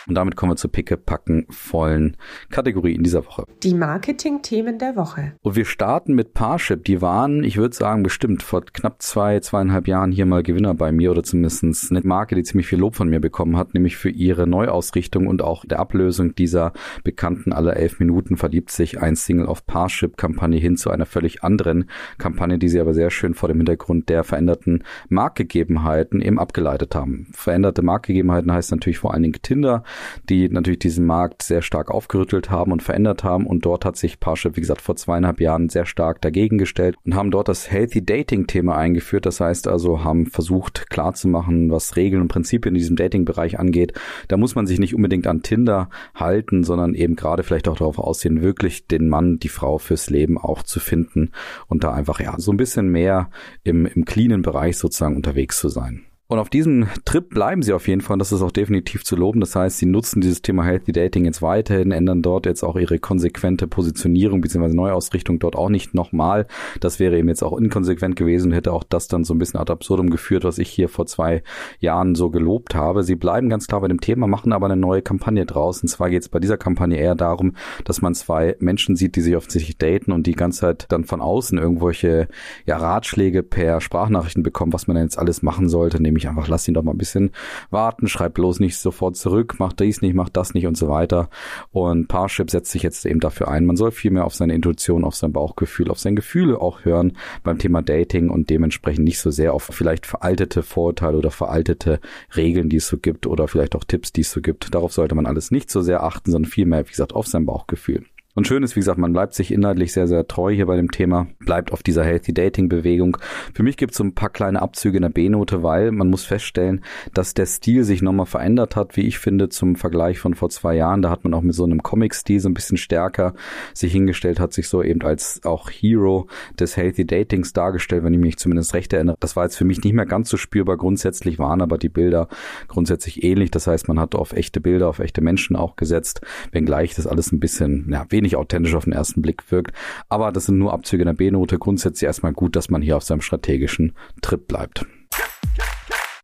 Und 0.09 0.15
damit 0.15 0.37
kommen 0.37 0.53
wir 0.53 0.57
zur 0.57 0.73
picke-packen 0.73 1.47
vollen 1.51 2.17
Kategorie 2.51 2.95
in 2.95 3.03
dieser 3.03 3.27
Woche. 3.27 3.45
Die 3.63 3.75
Marketing-Themen 3.75 4.79
der 4.79 4.97
Woche. 4.97 5.35
Und 5.43 5.55
wir 5.55 5.67
starten 5.67 6.15
mit 6.15 6.33
Parship. 6.33 6.85
Die 6.85 7.03
waren, 7.03 7.45
ich 7.45 7.59
würde 7.59 7.77
sagen, 7.77 8.03
bestimmt 8.03 8.43
vor 8.43 8.65
knapp 8.65 9.03
zwei, 9.03 9.39
zweieinhalb 9.41 9.87
Jahren 9.87 10.11
hier 10.11 10.25
mal 10.25 10.43
Gewinner 10.43 10.73
bei 10.75 10.93
mir 10.93 11.11
oder 11.11 11.23
zumindest 11.23 11.91
eine 11.91 12.01
Marke, 12.03 12.35
die 12.35 12.43
ziemlich 12.43 12.67
viel 12.67 12.79
Lob 12.79 12.97
von 12.97 13.09
mir 13.09 13.21
bekommen 13.21 13.59
hat, 13.59 13.75
nämlich 13.75 13.99
für 13.99 14.09
ihre 14.09 14.47
Neuausrichtung 14.47 15.27
und 15.27 15.43
auch 15.43 15.67
der 15.67 15.79
Ablösung 15.79 16.35
dieser 16.35 16.73
bekannten 17.05 17.53
alle 17.53 17.75
elf 17.75 18.01
Minuten 18.01 18.37
verliebt 18.39 18.71
sich 18.71 19.01
ein 19.01 19.15
Single 19.15 19.47
of 19.47 19.67
Parship-Kampagne 19.67 20.59
hin 20.59 20.77
zu 20.77 20.91
einer 20.91 21.07
völlig 21.07 21.45
anderen 21.45 21.91
Kampagne, 22.17 22.59
die 22.59 22.69
sie 22.69 22.81
aber 22.81 22.95
sehr 22.95 23.11
schön 23.11 23.35
vor 23.35 23.49
dem 23.49 23.59
Hintergrund 23.59 24.09
der 24.09 24.25
veränderten 24.25 24.85
Marktgegebenheiten 25.11 26.23
eben 26.23 26.39
abgeleitet 26.39 26.95
haben. 26.95 27.27
Veränderte 27.33 27.83
Marktgegebenheiten 27.83 28.53
heißt 28.53 28.71
natürlich 28.71 28.99
vor 28.99 29.13
allen 29.13 29.23
Dingen 29.23 29.43
Tinder, 29.43 29.85
die 30.29 30.49
natürlich 30.49 30.79
diesen 30.81 31.07
Markt 31.07 31.43
sehr 31.43 31.63
stark 31.63 31.91
aufgerüttelt 31.91 32.51
haben 32.51 32.73
und 32.73 32.83
verändert 32.83 33.25
haben 33.25 33.47
und 33.47 33.65
dort 33.65 33.85
hat 33.85 33.97
sich 33.97 34.21
Parship, 34.21 34.57
wie 34.57 34.61
gesagt, 34.61 34.81
vor 34.81 34.97
zweieinhalb 34.97 35.41
Jahren 35.41 35.69
sehr 35.69 35.87
stark 35.87 36.21
dagegen 36.21 36.59
gestellt 36.59 36.97
und 37.05 37.15
haben 37.15 37.31
dort 37.31 37.49
das 37.49 37.71
Healthy 37.71 38.05
Dating 38.05 38.47
Thema 38.47 38.77
eingeführt. 38.77 39.27
Das 39.27 39.41
heißt 39.41 39.69
also, 39.69 40.05
haben 40.05 40.27
versucht 40.27 40.91
klarzumachen, 40.91 41.71
was 41.71 41.97
Regeln 41.97 42.23
und 42.23 42.29
Prinzipien 42.29 42.75
in 42.75 42.79
diesem 42.79 42.97
Dating-Bereich 42.97 43.59
angeht. 43.59 43.93
Da 44.29 44.37
muss 44.37 44.55
man 44.55 44.67
sich 44.67 44.79
nicht 44.79 44.95
unbedingt 44.95 45.27
an 45.27 45.43
Tinder 45.43 45.89
halten, 46.15 46.65
sondern 46.65 46.95
eben 46.95 47.17
gerade 47.17 47.43
vielleicht 47.43 47.69
auch 47.69 47.79
darauf 47.79 47.99
aussehen, 47.99 48.43
wirklich 48.43 48.87
den 48.87 49.09
Mann, 49.09 49.39
die 49.39 49.49
Frau 49.49 49.79
fürs 49.79 50.11
Leben 50.11 50.39
auch 50.39 50.63
zu 50.63 50.81
finden 50.81 51.33
und 51.67 51.85
da 51.85 51.93
einfach 51.93 52.21
ja 52.21 52.35
so 52.39 52.53
ein 52.53 52.57
bisschen 52.57 52.89
mehr 52.89 53.31
im, 53.65 53.87
im 53.87 54.05
cleanen 54.05 54.43
Bereich 54.43 54.79
sozusagen 54.79 55.17
unterwegs 55.17 55.59
zu 55.59 55.69
sein. 55.69 56.08
Und 56.31 56.39
auf 56.39 56.51
diesem 56.51 56.89
Trip 57.07 57.27
bleiben 57.27 57.63
sie 57.63 57.73
auf 57.73 57.89
jeden 57.89 58.03
Fall. 58.03 58.13
Und 58.13 58.19
das 58.19 58.33
ist 58.33 58.43
auch 58.43 58.51
definitiv 58.51 59.03
zu 59.03 59.17
loben. 59.17 59.41
Das 59.41 59.57
heißt, 59.57 59.79
sie 59.79 59.87
nutzen 59.87 60.21
dieses 60.21 60.43
Thema 60.43 60.63
Healthy 60.63 60.93
Dating 60.93 61.25
jetzt 61.25 61.41
weiterhin, 61.41 61.91
ändern 61.91 62.21
dort 62.21 62.45
jetzt 62.45 62.63
auch 62.63 62.77
ihre 62.77 62.99
konsequente 62.99 63.67
Positionierung 63.67 64.43
bzw. 64.43 64.75
Neuausrichtung 64.75 65.39
dort 65.39 65.57
auch 65.57 65.71
nicht 65.71 65.95
nochmal. 65.95 66.47
Das 66.81 67.01
wäre 67.01 67.17
eben 67.17 67.29
jetzt 67.29 67.43
auch 67.43 67.57
inkonsequent 67.57 68.15
gewesen, 68.15 68.53
hätte 68.53 68.75
auch 68.75 68.85
das 68.85 69.09
dann 69.09 69.25
so 69.25 69.33
ein 69.33 69.39
bisschen 69.39 69.59
ad 69.59 69.73
absurdum 69.73 70.11
geführt, 70.11 70.45
was 70.45 70.59
ich 70.59 70.69
hier 70.69 70.91
vor 70.91 71.07
zwei 71.07 71.43
Jahren 71.81 72.15
so 72.15 72.29
gelobt 72.29 72.75
habe. 72.75 73.05
Sie 73.05 73.17
bleiben 73.17 73.49
ganz 73.49 73.67
klar 73.67 73.81
bei 73.81 73.89
dem 73.89 74.03
Thema, 74.03 74.27
machen 74.27 74.53
aber 74.53 74.67
eine 74.67 74.77
neue 74.77 75.01
Kampagne 75.01 75.47
draus. 75.47 75.81
Und 75.81 75.89
zwar 75.89 76.11
geht 76.11 76.21
es 76.21 76.29
bei 76.29 76.41
dieser 76.41 76.59
Kampagne 76.59 76.99
eher 76.99 77.15
darum, 77.15 77.55
dass 77.87 78.03
man 78.03 78.15
zwei 78.15 78.55
Menschen 78.61 78.97
sieht, 78.97 79.17
die 79.17 79.23
sich 79.23 79.35
offensichtlich 79.35 79.79
daten 79.79 80.13
und 80.13 80.27
die 80.27 80.33
ganze 80.33 80.61
Zeit 80.61 80.85
dann 80.91 81.05
von 81.05 81.23
außen 81.23 81.57
irgendwelche 81.57 82.29
ja, 82.67 82.77
Ratschläge 82.77 83.43
per 83.43 83.81
Sprachnachrichten 83.81 84.43
bekommen, 84.43 84.75
was 84.75 84.89
man 84.89 84.99
jetzt 84.99 85.19
alles 85.19 85.41
machen 85.41 85.71
sollte, 85.71 86.03
nämlich 86.03 86.18
mich 86.19 86.29
einfach, 86.29 86.49
lass 86.49 86.69
ihn 86.69 86.75
doch 86.75 86.83
mal 86.83 86.93
ein 86.93 86.99
bisschen 86.99 87.31
warten, 87.71 88.09
schreib 88.09 88.35
bloß 88.35 88.61
nicht 88.61 88.77
sofort 88.77 89.17
zurück, 89.17 89.55
mach 89.59 89.73
dies 89.73 90.03
nicht, 90.03 90.15
mach 90.15 90.29
das 90.29 90.55
nicht 90.55 90.67
und 90.67 90.77
so 90.77 90.89
weiter. 90.89 91.31
Und 91.71 92.09
Parship 92.09 92.51
setzt 92.51 92.71
sich 92.71 92.83
jetzt 92.83 93.07
eben 93.07 93.21
dafür 93.21 93.49
ein. 93.49 93.65
Man 93.65 93.77
soll 93.77 93.91
viel 93.91 94.11
mehr 94.11 94.25
auf 94.25 94.35
seine 94.35 94.55
Intuition, 94.55 95.05
auf 95.05 95.15
sein 95.15 95.33
Bauchgefühl, 95.33 95.91
auf 95.91 95.99
seine 95.99 96.17
Gefühle 96.17 96.61
auch 96.61 96.85
hören 96.85 97.17
beim 97.43 97.59
Thema 97.59 97.83
Dating 97.83 98.31
und 98.31 98.51
dementsprechend 98.51 99.05
nicht 99.05 99.21
so 99.21 99.31
sehr 99.31 99.55
auf 99.55 99.65
vielleicht 99.65 100.07
veraltete 100.07 100.63
Vorurteile 100.63 101.19
oder 101.19 101.31
veraltete 101.31 102.01
Regeln, 102.37 102.69
die 102.69 102.77
es 102.77 102.89
so 102.89 102.99
gibt 102.99 103.27
oder 103.27 103.49
vielleicht 103.49 103.77
auch 103.77 103.85
Tipps, 103.85 104.13
die 104.13 104.23
es 104.23 104.31
so 104.31 104.41
gibt. 104.41 104.75
Darauf 104.75 104.93
sollte 104.93 105.15
man 105.15 105.27
alles 105.27 105.51
nicht 105.51 105.71
so 105.71 105.81
sehr 105.81 106.03
achten, 106.03 106.31
sondern 106.31 106.51
viel 106.51 106.67
mehr, 106.67 106.85
wie 106.87 106.91
gesagt, 106.91 107.15
auf 107.15 107.27
sein 107.27 107.47
Bauchgefühl. 107.47 108.05
Und 108.35 108.47
schön 108.47 108.63
ist, 108.63 108.77
wie 108.77 108.81
gesagt, 108.81 108.99
man 108.99 109.13
bleibt 109.13 109.35
sich 109.35 109.51
inhaltlich 109.51 109.93
sehr, 109.93 110.07
sehr 110.07 110.29
treu 110.29 110.55
hier 110.55 110.67
bei 110.67 110.77
dem 110.77 110.93
Thema, 110.93 111.27
bleibt 111.41 111.73
auf 111.73 111.83
dieser 111.83 112.05
Healthy 112.05 112.33
Dating 112.33 112.69
Bewegung. 112.69 113.17
Für 113.53 113.65
mich 113.65 113.77
gibt 113.77 113.93
es 113.93 113.99
so 113.99 114.05
ein 114.05 114.15
paar 114.15 114.31
kleine 114.31 114.63
Abzüge 114.63 114.99
in 114.99 115.03
der 115.03 115.09
B-Note, 115.09 115.63
weil 115.65 115.91
man 115.91 116.09
muss 116.09 116.25
feststellen, 116.25 116.85
dass 117.15 117.35
der 117.35 117.47
Stil 117.47 117.83
sich 117.83 118.01
nochmal 118.01 118.27
verändert 118.27 118.77
hat, 118.77 118.97
wie 118.97 119.09
ich 119.09 119.19
finde, 119.19 119.49
zum 119.49 119.75
Vergleich 119.75 120.21
von 120.21 120.35
vor 120.35 120.51
zwei 120.51 120.77
Jahren. 120.77 121.03
Da 121.03 121.11
hat 121.11 121.25
man 121.25 121.35
auch 121.35 121.41
mit 121.41 121.55
so 121.55 121.65
einem 121.65 121.83
Comic-Stil 121.83 122.39
so 122.39 122.49
ein 122.49 122.55
bisschen 122.55 122.77
stärker 122.77 123.35
sich 123.75 123.93
hingestellt, 123.93 124.39
hat 124.39 124.53
sich 124.53 124.69
so 124.69 124.85
eben 124.85 125.03
als 125.03 125.41
auch 125.45 125.71
Hero 125.71 126.29
des 126.61 126.77
Healthy 126.77 127.07
Datings 127.07 127.53
dargestellt, 127.53 128.05
wenn 128.05 128.15
ich 128.15 128.21
mich 128.21 128.37
zumindest 128.37 128.73
recht 128.73 128.93
erinnere. 128.93 129.17
Das 129.19 129.35
war 129.35 129.45
jetzt 129.45 129.57
für 129.57 129.65
mich 129.65 129.83
nicht 129.83 129.95
mehr 129.95 130.07
ganz 130.07 130.29
so 130.29 130.37
spürbar. 130.37 130.77
Grundsätzlich 130.77 131.41
waren 131.41 131.61
aber 131.61 131.77
die 131.77 131.89
Bilder 131.89 132.29
grundsätzlich 132.69 133.25
ähnlich. 133.25 133.51
Das 133.51 133.67
heißt, 133.67 133.89
man 133.89 133.99
hat 133.99 134.15
auf 134.15 134.33
echte 134.33 134.61
Bilder, 134.61 134.89
auf 134.89 135.01
echte 135.01 135.23
Menschen 135.23 135.57
auch 135.57 135.75
gesetzt, 135.75 136.21
wenngleich 136.53 136.95
das 136.95 137.09
alles 137.09 137.33
ein 137.33 137.41
bisschen, 137.41 137.89
ja, 137.91 138.07
wenig 138.11 138.28
authentisch 138.37 138.75
auf 138.75 138.85
den 138.85 138.93
ersten 138.93 139.23
Blick 139.23 139.51
wirkt. 139.51 139.73
Aber 140.09 140.33
das 140.33 140.47
sind 140.47 140.59
nur 140.59 140.73
Abzüge 140.73 141.03
in 141.03 141.07
der 141.07 141.15
B-Note. 141.15 141.59
Grundsätzlich 141.59 142.07
erstmal 142.07 142.33
gut, 142.33 142.57
dass 142.57 142.71
man 142.71 142.83
hier 142.83 142.97
auf 142.97 143.05
seinem 143.05 143.21
strategischen 143.21 143.93
Trip 144.23 144.47
bleibt. 144.47 144.87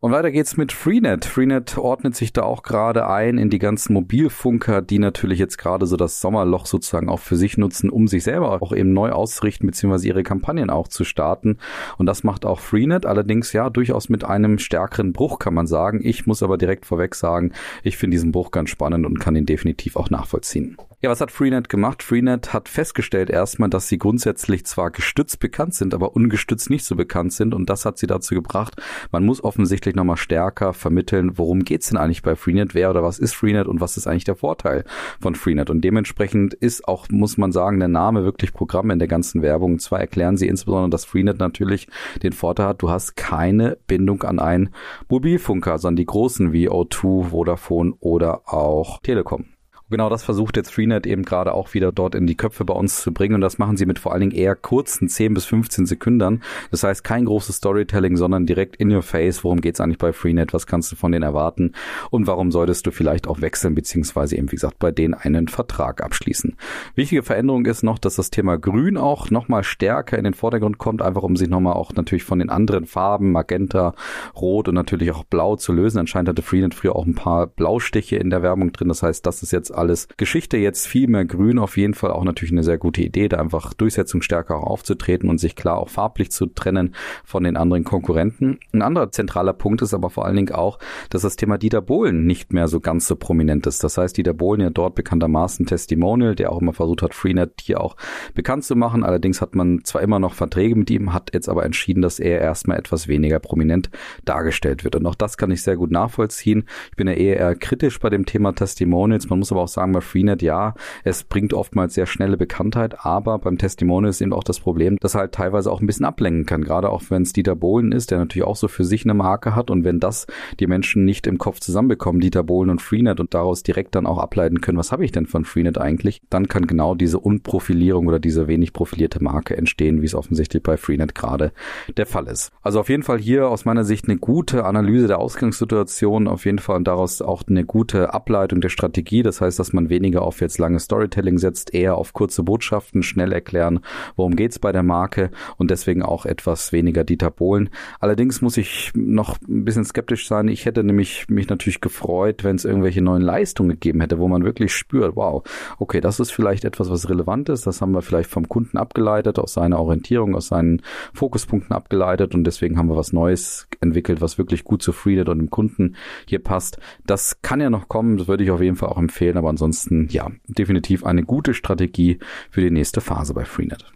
Und 0.04 0.12
weiter 0.12 0.30
geht's 0.30 0.58
mit 0.58 0.70
Freenet. 0.70 1.24
Freenet 1.24 1.78
ordnet 1.78 2.14
sich 2.14 2.30
da 2.34 2.42
auch 2.42 2.62
gerade 2.62 3.08
ein 3.08 3.38
in 3.38 3.48
die 3.48 3.58
ganzen 3.58 3.94
Mobilfunker, 3.94 4.82
die 4.82 4.98
natürlich 4.98 5.38
jetzt 5.38 5.56
gerade 5.56 5.86
so 5.86 5.96
das 5.96 6.20
Sommerloch 6.20 6.66
sozusagen 6.66 7.08
auch 7.08 7.20
für 7.20 7.36
sich 7.36 7.56
nutzen, 7.56 7.88
um 7.88 8.06
sich 8.06 8.22
selber 8.22 8.60
auch 8.60 8.74
eben 8.74 8.92
neu 8.92 9.12
auszurichten, 9.12 9.66
beziehungsweise 9.66 10.08
ihre 10.08 10.22
Kampagnen 10.22 10.68
auch 10.68 10.88
zu 10.88 11.04
starten. 11.04 11.56
Und 11.96 12.04
das 12.04 12.22
macht 12.22 12.44
auch 12.44 12.60
Freenet, 12.60 13.06
allerdings 13.06 13.54
ja 13.54 13.70
durchaus 13.70 14.10
mit 14.10 14.24
einem 14.24 14.58
stärkeren 14.58 15.14
Bruch, 15.14 15.38
kann 15.38 15.54
man 15.54 15.66
sagen. 15.66 16.00
Ich 16.02 16.26
muss 16.26 16.42
aber 16.42 16.58
direkt 16.58 16.84
vorweg 16.84 17.14
sagen, 17.14 17.52
ich 17.82 17.96
finde 17.96 18.16
diesen 18.16 18.30
Bruch 18.30 18.50
ganz 18.50 18.68
spannend 18.68 19.06
und 19.06 19.20
kann 19.20 19.36
ihn 19.36 19.46
definitiv 19.46 19.96
auch 19.96 20.10
nachvollziehen. 20.10 20.76
Ja, 21.04 21.10
was 21.10 21.20
hat 21.20 21.30
Freenet 21.30 21.68
gemacht? 21.68 22.02
Freenet 22.02 22.54
hat 22.54 22.70
festgestellt 22.70 23.28
erstmal, 23.28 23.68
dass 23.68 23.88
sie 23.88 23.98
grundsätzlich 23.98 24.64
zwar 24.64 24.90
gestützt 24.90 25.38
bekannt 25.38 25.74
sind, 25.74 25.92
aber 25.92 26.16
ungestützt 26.16 26.70
nicht 26.70 26.86
so 26.86 26.96
bekannt 26.96 27.34
sind. 27.34 27.52
Und 27.52 27.68
das 27.68 27.84
hat 27.84 27.98
sie 27.98 28.06
dazu 28.06 28.34
gebracht, 28.34 28.80
man 29.12 29.22
muss 29.22 29.44
offensichtlich 29.44 29.93
nochmal 29.96 30.16
stärker 30.16 30.72
vermitteln, 30.72 31.38
worum 31.38 31.64
geht's 31.64 31.88
denn 31.88 31.98
eigentlich 31.98 32.22
bei 32.22 32.36
Freenet? 32.36 32.74
Wer 32.74 32.90
oder 32.90 33.02
was 33.02 33.18
ist 33.18 33.34
Freenet 33.34 33.66
und 33.66 33.80
was 33.80 33.96
ist 33.96 34.06
eigentlich 34.06 34.24
der 34.24 34.36
Vorteil 34.36 34.84
von 35.20 35.34
Freenet? 35.34 35.70
Und 35.70 35.82
dementsprechend 35.82 36.54
ist 36.54 36.86
auch, 36.86 37.08
muss 37.10 37.36
man 37.36 37.52
sagen, 37.52 37.78
der 37.78 37.88
Name 37.88 38.24
wirklich 38.24 38.52
Programm 38.52 38.90
in 38.90 38.98
der 38.98 39.08
ganzen 39.08 39.42
Werbung. 39.42 39.74
Und 39.74 39.80
zwar 39.80 40.00
erklären 40.00 40.36
sie 40.36 40.48
insbesondere, 40.48 40.90
dass 40.90 41.04
Freenet 41.04 41.38
natürlich 41.38 41.88
den 42.22 42.32
Vorteil 42.32 42.66
hat, 42.66 42.82
du 42.82 42.90
hast 42.90 43.16
keine 43.16 43.78
Bindung 43.86 44.22
an 44.22 44.38
einen 44.38 44.70
Mobilfunker, 45.08 45.78
sondern 45.78 45.96
die 45.96 46.06
großen 46.06 46.52
wie 46.52 46.68
O2, 46.68 47.30
Vodafone 47.30 47.94
oder 48.00 48.42
auch 48.52 49.00
Telekom 49.02 49.53
genau 49.94 50.10
das 50.10 50.24
versucht 50.24 50.56
jetzt 50.56 50.72
Freenet 50.72 51.06
eben 51.06 51.22
gerade 51.22 51.54
auch 51.54 51.72
wieder 51.72 51.92
dort 51.92 52.16
in 52.16 52.26
die 52.26 52.36
Köpfe 52.36 52.64
bei 52.64 52.74
uns 52.74 53.00
zu 53.00 53.12
bringen 53.12 53.36
und 53.36 53.40
das 53.40 53.58
machen 53.58 53.76
sie 53.76 53.86
mit 53.86 54.00
vor 54.00 54.12
allen 54.12 54.22
Dingen 54.22 54.32
eher 54.32 54.56
kurzen 54.56 55.08
10 55.08 55.34
bis 55.34 55.44
15 55.44 55.86
Sekunden. 55.86 56.42
Das 56.72 56.82
heißt 56.82 57.04
kein 57.04 57.26
großes 57.26 57.56
Storytelling, 57.56 58.16
sondern 58.16 58.44
direkt 58.44 58.74
in 58.74 58.90
your 58.90 59.02
face. 59.02 59.44
Worum 59.44 59.60
geht's 59.60 59.80
eigentlich 59.80 59.98
bei 59.98 60.12
Freenet? 60.12 60.52
Was 60.52 60.66
kannst 60.66 60.90
du 60.90 60.96
von 60.96 61.12
denen 61.12 61.22
erwarten? 61.22 61.74
Und 62.10 62.26
warum 62.26 62.50
solltest 62.50 62.86
du 62.86 62.90
vielleicht 62.90 63.28
auch 63.28 63.40
wechseln, 63.40 63.76
beziehungsweise 63.76 64.36
eben, 64.36 64.50
wie 64.50 64.56
gesagt, 64.56 64.80
bei 64.80 64.90
denen 64.90 65.14
einen 65.14 65.46
Vertrag 65.46 66.02
abschließen? 66.02 66.56
Wichtige 66.96 67.22
Veränderung 67.22 67.64
ist 67.66 67.84
noch, 67.84 68.00
dass 68.00 68.16
das 68.16 68.30
Thema 68.30 68.58
Grün 68.58 68.96
auch 68.96 69.30
nochmal 69.30 69.62
stärker 69.62 70.18
in 70.18 70.24
den 70.24 70.34
Vordergrund 70.34 70.78
kommt, 70.78 71.02
einfach 71.02 71.22
um 71.22 71.36
sich 71.36 71.48
nochmal 71.48 71.74
auch 71.74 71.92
natürlich 71.92 72.24
von 72.24 72.40
den 72.40 72.50
anderen 72.50 72.86
Farben, 72.86 73.30
Magenta, 73.30 73.94
Rot 74.34 74.68
und 74.68 74.74
natürlich 74.74 75.12
auch 75.12 75.22
Blau 75.22 75.54
zu 75.54 75.72
lösen. 75.72 75.98
Anscheinend 75.98 76.30
hatte 76.30 76.42
Freenet 76.42 76.74
früher 76.74 76.96
auch 76.96 77.06
ein 77.06 77.14
paar 77.14 77.46
Blaustiche 77.46 78.16
in 78.16 78.30
der 78.30 78.42
Werbung 78.42 78.72
drin. 78.72 78.88
Das 78.88 79.04
heißt, 79.04 79.24
das 79.24 79.42
ist 79.44 79.52
jetzt 79.52 79.70
alles 79.70 79.83
Geschichte 80.16 80.56
jetzt 80.56 80.86
viel 80.86 81.08
mehr 81.08 81.24
grün. 81.24 81.58
Auf 81.58 81.76
jeden 81.76 81.94
Fall 81.94 82.10
auch 82.10 82.24
natürlich 82.24 82.52
eine 82.52 82.62
sehr 82.62 82.78
gute 82.78 83.02
Idee, 83.02 83.28
da 83.28 83.38
einfach 83.38 83.74
durchsetzungsstärker 83.74 84.56
auch 84.56 84.64
aufzutreten 84.64 85.28
und 85.28 85.38
sich 85.38 85.56
klar 85.56 85.78
auch 85.78 85.88
farblich 85.88 86.30
zu 86.30 86.46
trennen 86.46 86.94
von 87.24 87.44
den 87.44 87.56
anderen 87.56 87.84
Konkurrenten. 87.84 88.58
Ein 88.72 88.82
anderer 88.82 89.10
zentraler 89.10 89.52
Punkt 89.52 89.82
ist 89.82 89.94
aber 89.94 90.10
vor 90.10 90.26
allen 90.26 90.36
Dingen 90.36 90.54
auch, 90.54 90.78
dass 91.10 91.22
das 91.22 91.36
Thema 91.36 91.58
Dieter 91.58 91.80
Bohlen 91.80 92.26
nicht 92.26 92.52
mehr 92.52 92.68
so 92.68 92.80
ganz 92.80 93.06
so 93.06 93.16
prominent 93.16 93.66
ist. 93.66 93.84
Das 93.84 93.98
heißt, 93.98 94.16
Dieter 94.16 94.34
Bohlen 94.34 94.60
ja 94.60 94.70
dort 94.70 94.94
bekanntermaßen 94.94 95.66
Testimonial, 95.66 96.34
der 96.34 96.52
auch 96.52 96.60
immer 96.60 96.72
versucht 96.72 97.02
hat, 97.02 97.14
Freenet 97.14 97.60
hier 97.60 97.80
auch 97.80 97.96
bekannt 98.34 98.64
zu 98.64 98.76
machen. 98.76 99.04
Allerdings 99.04 99.40
hat 99.40 99.54
man 99.54 99.84
zwar 99.84 100.02
immer 100.02 100.18
noch 100.18 100.34
Verträge 100.34 100.76
mit 100.76 100.90
ihm, 100.90 101.12
hat 101.12 101.30
jetzt 101.34 101.48
aber 101.48 101.64
entschieden, 101.64 102.02
dass 102.02 102.18
er 102.18 102.40
erstmal 102.40 102.78
etwas 102.78 103.08
weniger 103.08 103.38
prominent 103.38 103.90
dargestellt 104.24 104.84
wird. 104.84 104.96
Und 104.96 105.06
auch 105.06 105.14
das 105.14 105.36
kann 105.36 105.50
ich 105.50 105.62
sehr 105.62 105.76
gut 105.76 105.90
nachvollziehen. 105.90 106.64
Ich 106.90 106.96
bin 106.96 107.06
ja 107.06 107.14
eher, 107.14 107.36
eher 107.36 107.54
kritisch 107.54 107.98
bei 108.00 108.10
dem 108.10 108.26
Thema 108.26 108.52
Testimonials. 108.52 109.28
Man 109.28 109.38
muss 109.38 109.52
aber 109.52 109.62
auch 109.64 109.68
sagen, 109.68 109.92
bei 109.92 110.00
Freenet, 110.00 110.42
ja, 110.42 110.74
es 111.02 111.24
bringt 111.24 111.52
oftmals 111.52 111.94
sehr 111.94 112.06
schnelle 112.06 112.36
Bekanntheit, 112.36 113.04
aber 113.04 113.38
beim 113.38 113.58
Testimonial 113.58 114.10
ist 114.10 114.20
eben 114.20 114.32
auch 114.32 114.44
das 114.44 114.60
Problem, 114.60 114.96
dass 115.00 115.14
halt 115.14 115.32
teilweise 115.32 115.70
auch 115.70 115.80
ein 115.80 115.86
bisschen 115.86 116.06
ablenken 116.06 116.46
kann, 116.46 116.62
gerade 116.62 116.90
auch 116.90 117.02
wenn 117.08 117.22
es 117.22 117.32
Dieter 117.32 117.56
Bohlen 117.56 117.92
ist, 117.92 118.10
der 118.10 118.18
natürlich 118.18 118.46
auch 118.46 118.56
so 118.56 118.68
für 118.68 118.84
sich 118.84 119.04
eine 119.04 119.14
Marke 119.14 119.54
hat 119.54 119.70
und 119.70 119.84
wenn 119.84 120.00
das 120.00 120.26
die 120.60 120.66
Menschen 120.66 121.04
nicht 121.04 121.26
im 121.26 121.38
Kopf 121.38 121.60
zusammenbekommen, 121.60 122.20
Dieter 122.20 122.42
Bohlen 122.42 122.70
und 122.70 122.82
Freenet 122.82 123.20
und 123.20 123.34
daraus 123.34 123.62
direkt 123.62 123.94
dann 123.94 124.06
auch 124.06 124.18
ableiten 124.18 124.60
können, 124.60 124.78
was 124.78 124.92
habe 124.92 125.04
ich 125.04 125.12
denn 125.12 125.26
von 125.26 125.44
Freenet 125.44 125.78
eigentlich, 125.78 126.22
dann 126.30 126.48
kann 126.48 126.66
genau 126.66 126.94
diese 126.94 127.18
Unprofilierung 127.18 128.06
oder 128.06 128.18
diese 128.18 128.46
wenig 128.46 128.72
profilierte 128.72 129.22
Marke 129.22 129.56
entstehen, 129.56 130.02
wie 130.02 130.06
es 130.06 130.14
offensichtlich 130.14 130.62
bei 130.62 130.76
Freenet 130.76 131.14
gerade 131.14 131.52
der 131.96 132.06
Fall 132.06 132.26
ist. 132.26 132.52
Also 132.62 132.80
auf 132.80 132.88
jeden 132.88 133.02
Fall 133.02 133.18
hier 133.18 133.48
aus 133.48 133.64
meiner 133.64 133.84
Sicht 133.84 134.08
eine 134.08 134.18
gute 134.18 134.64
Analyse 134.64 135.06
der 135.06 135.18
Ausgangssituation, 135.18 136.28
auf 136.28 136.44
jeden 136.44 136.58
Fall 136.58 136.76
und 136.76 136.88
daraus 136.88 137.22
auch 137.22 137.42
eine 137.48 137.64
gute 137.64 138.12
Ableitung 138.14 138.60
der 138.60 138.68
Strategie. 138.68 139.22
Das 139.22 139.40
heißt, 139.40 139.53
heißt, 139.54 139.58
dass 139.58 139.72
man 139.72 139.88
weniger 139.88 140.22
auf 140.22 140.40
jetzt 140.40 140.58
lange 140.58 140.80
Storytelling 140.80 141.38
setzt, 141.38 141.72
eher 141.74 141.96
auf 141.96 142.12
kurze 142.12 142.42
Botschaften, 142.42 143.02
schnell 143.02 143.32
erklären, 143.32 143.80
worum 144.16 144.34
geht's 144.36 144.58
bei 144.58 144.72
der 144.72 144.82
Marke 144.82 145.30
und 145.56 145.70
deswegen 145.70 146.02
auch 146.02 146.26
etwas 146.26 146.72
weniger 146.72 147.04
Dieter 147.04 147.30
Bohlen. 147.30 147.70
Allerdings 148.00 148.42
muss 148.42 148.56
ich 148.56 148.90
noch 148.94 149.38
ein 149.48 149.64
bisschen 149.64 149.84
skeptisch 149.84 150.26
sein. 150.26 150.48
Ich 150.48 150.66
hätte 150.66 150.82
nämlich 150.82 151.26
mich 151.28 151.48
natürlich 151.48 151.80
gefreut, 151.80 152.42
wenn 152.44 152.56
es 152.56 152.64
irgendwelche 152.64 153.02
neuen 153.02 153.22
Leistungen 153.22 153.70
gegeben 153.70 154.00
hätte, 154.00 154.18
wo 154.18 154.28
man 154.28 154.44
wirklich 154.44 154.74
spürt, 154.74 155.16
wow, 155.16 155.42
okay, 155.78 156.00
das 156.00 156.20
ist 156.20 156.32
vielleicht 156.32 156.64
etwas, 156.64 156.90
was 156.90 157.08
relevant 157.08 157.48
ist. 157.48 157.66
Das 157.66 157.80
haben 157.80 157.92
wir 157.92 158.02
vielleicht 158.02 158.30
vom 158.30 158.48
Kunden 158.48 158.76
abgeleitet, 158.76 159.38
aus 159.38 159.54
seiner 159.54 159.78
Orientierung, 159.78 160.34
aus 160.34 160.48
seinen 160.48 160.82
Fokuspunkten 161.12 161.72
abgeleitet 161.72 162.34
und 162.34 162.44
deswegen 162.44 162.78
haben 162.78 162.88
wir 162.88 162.96
was 162.96 163.12
Neues 163.12 163.68
entwickelt, 163.80 164.20
was 164.20 164.38
wirklich 164.38 164.64
gut 164.64 164.82
zu 164.82 164.92
Freenet 164.92 165.28
und 165.28 165.38
dem 165.38 165.50
Kunden 165.50 165.94
hier 166.26 166.42
passt. 166.42 166.78
Das 167.06 167.40
kann 167.42 167.60
ja 167.60 167.70
noch 167.70 167.88
kommen, 167.88 168.16
das 168.16 168.28
würde 168.28 168.42
ich 168.42 168.50
auf 168.50 168.60
jeden 168.60 168.76
Fall 168.76 168.88
auch 168.88 168.98
empfehlen, 168.98 169.36
aber 169.44 169.50
ansonsten, 169.50 170.08
ja, 170.08 170.30
definitiv 170.48 171.04
eine 171.04 171.22
gute 171.22 171.52
Strategie 171.52 172.18
für 172.50 172.62
die 172.62 172.70
nächste 172.70 173.02
Phase 173.02 173.34
bei 173.34 173.44
Freenet. 173.44 173.92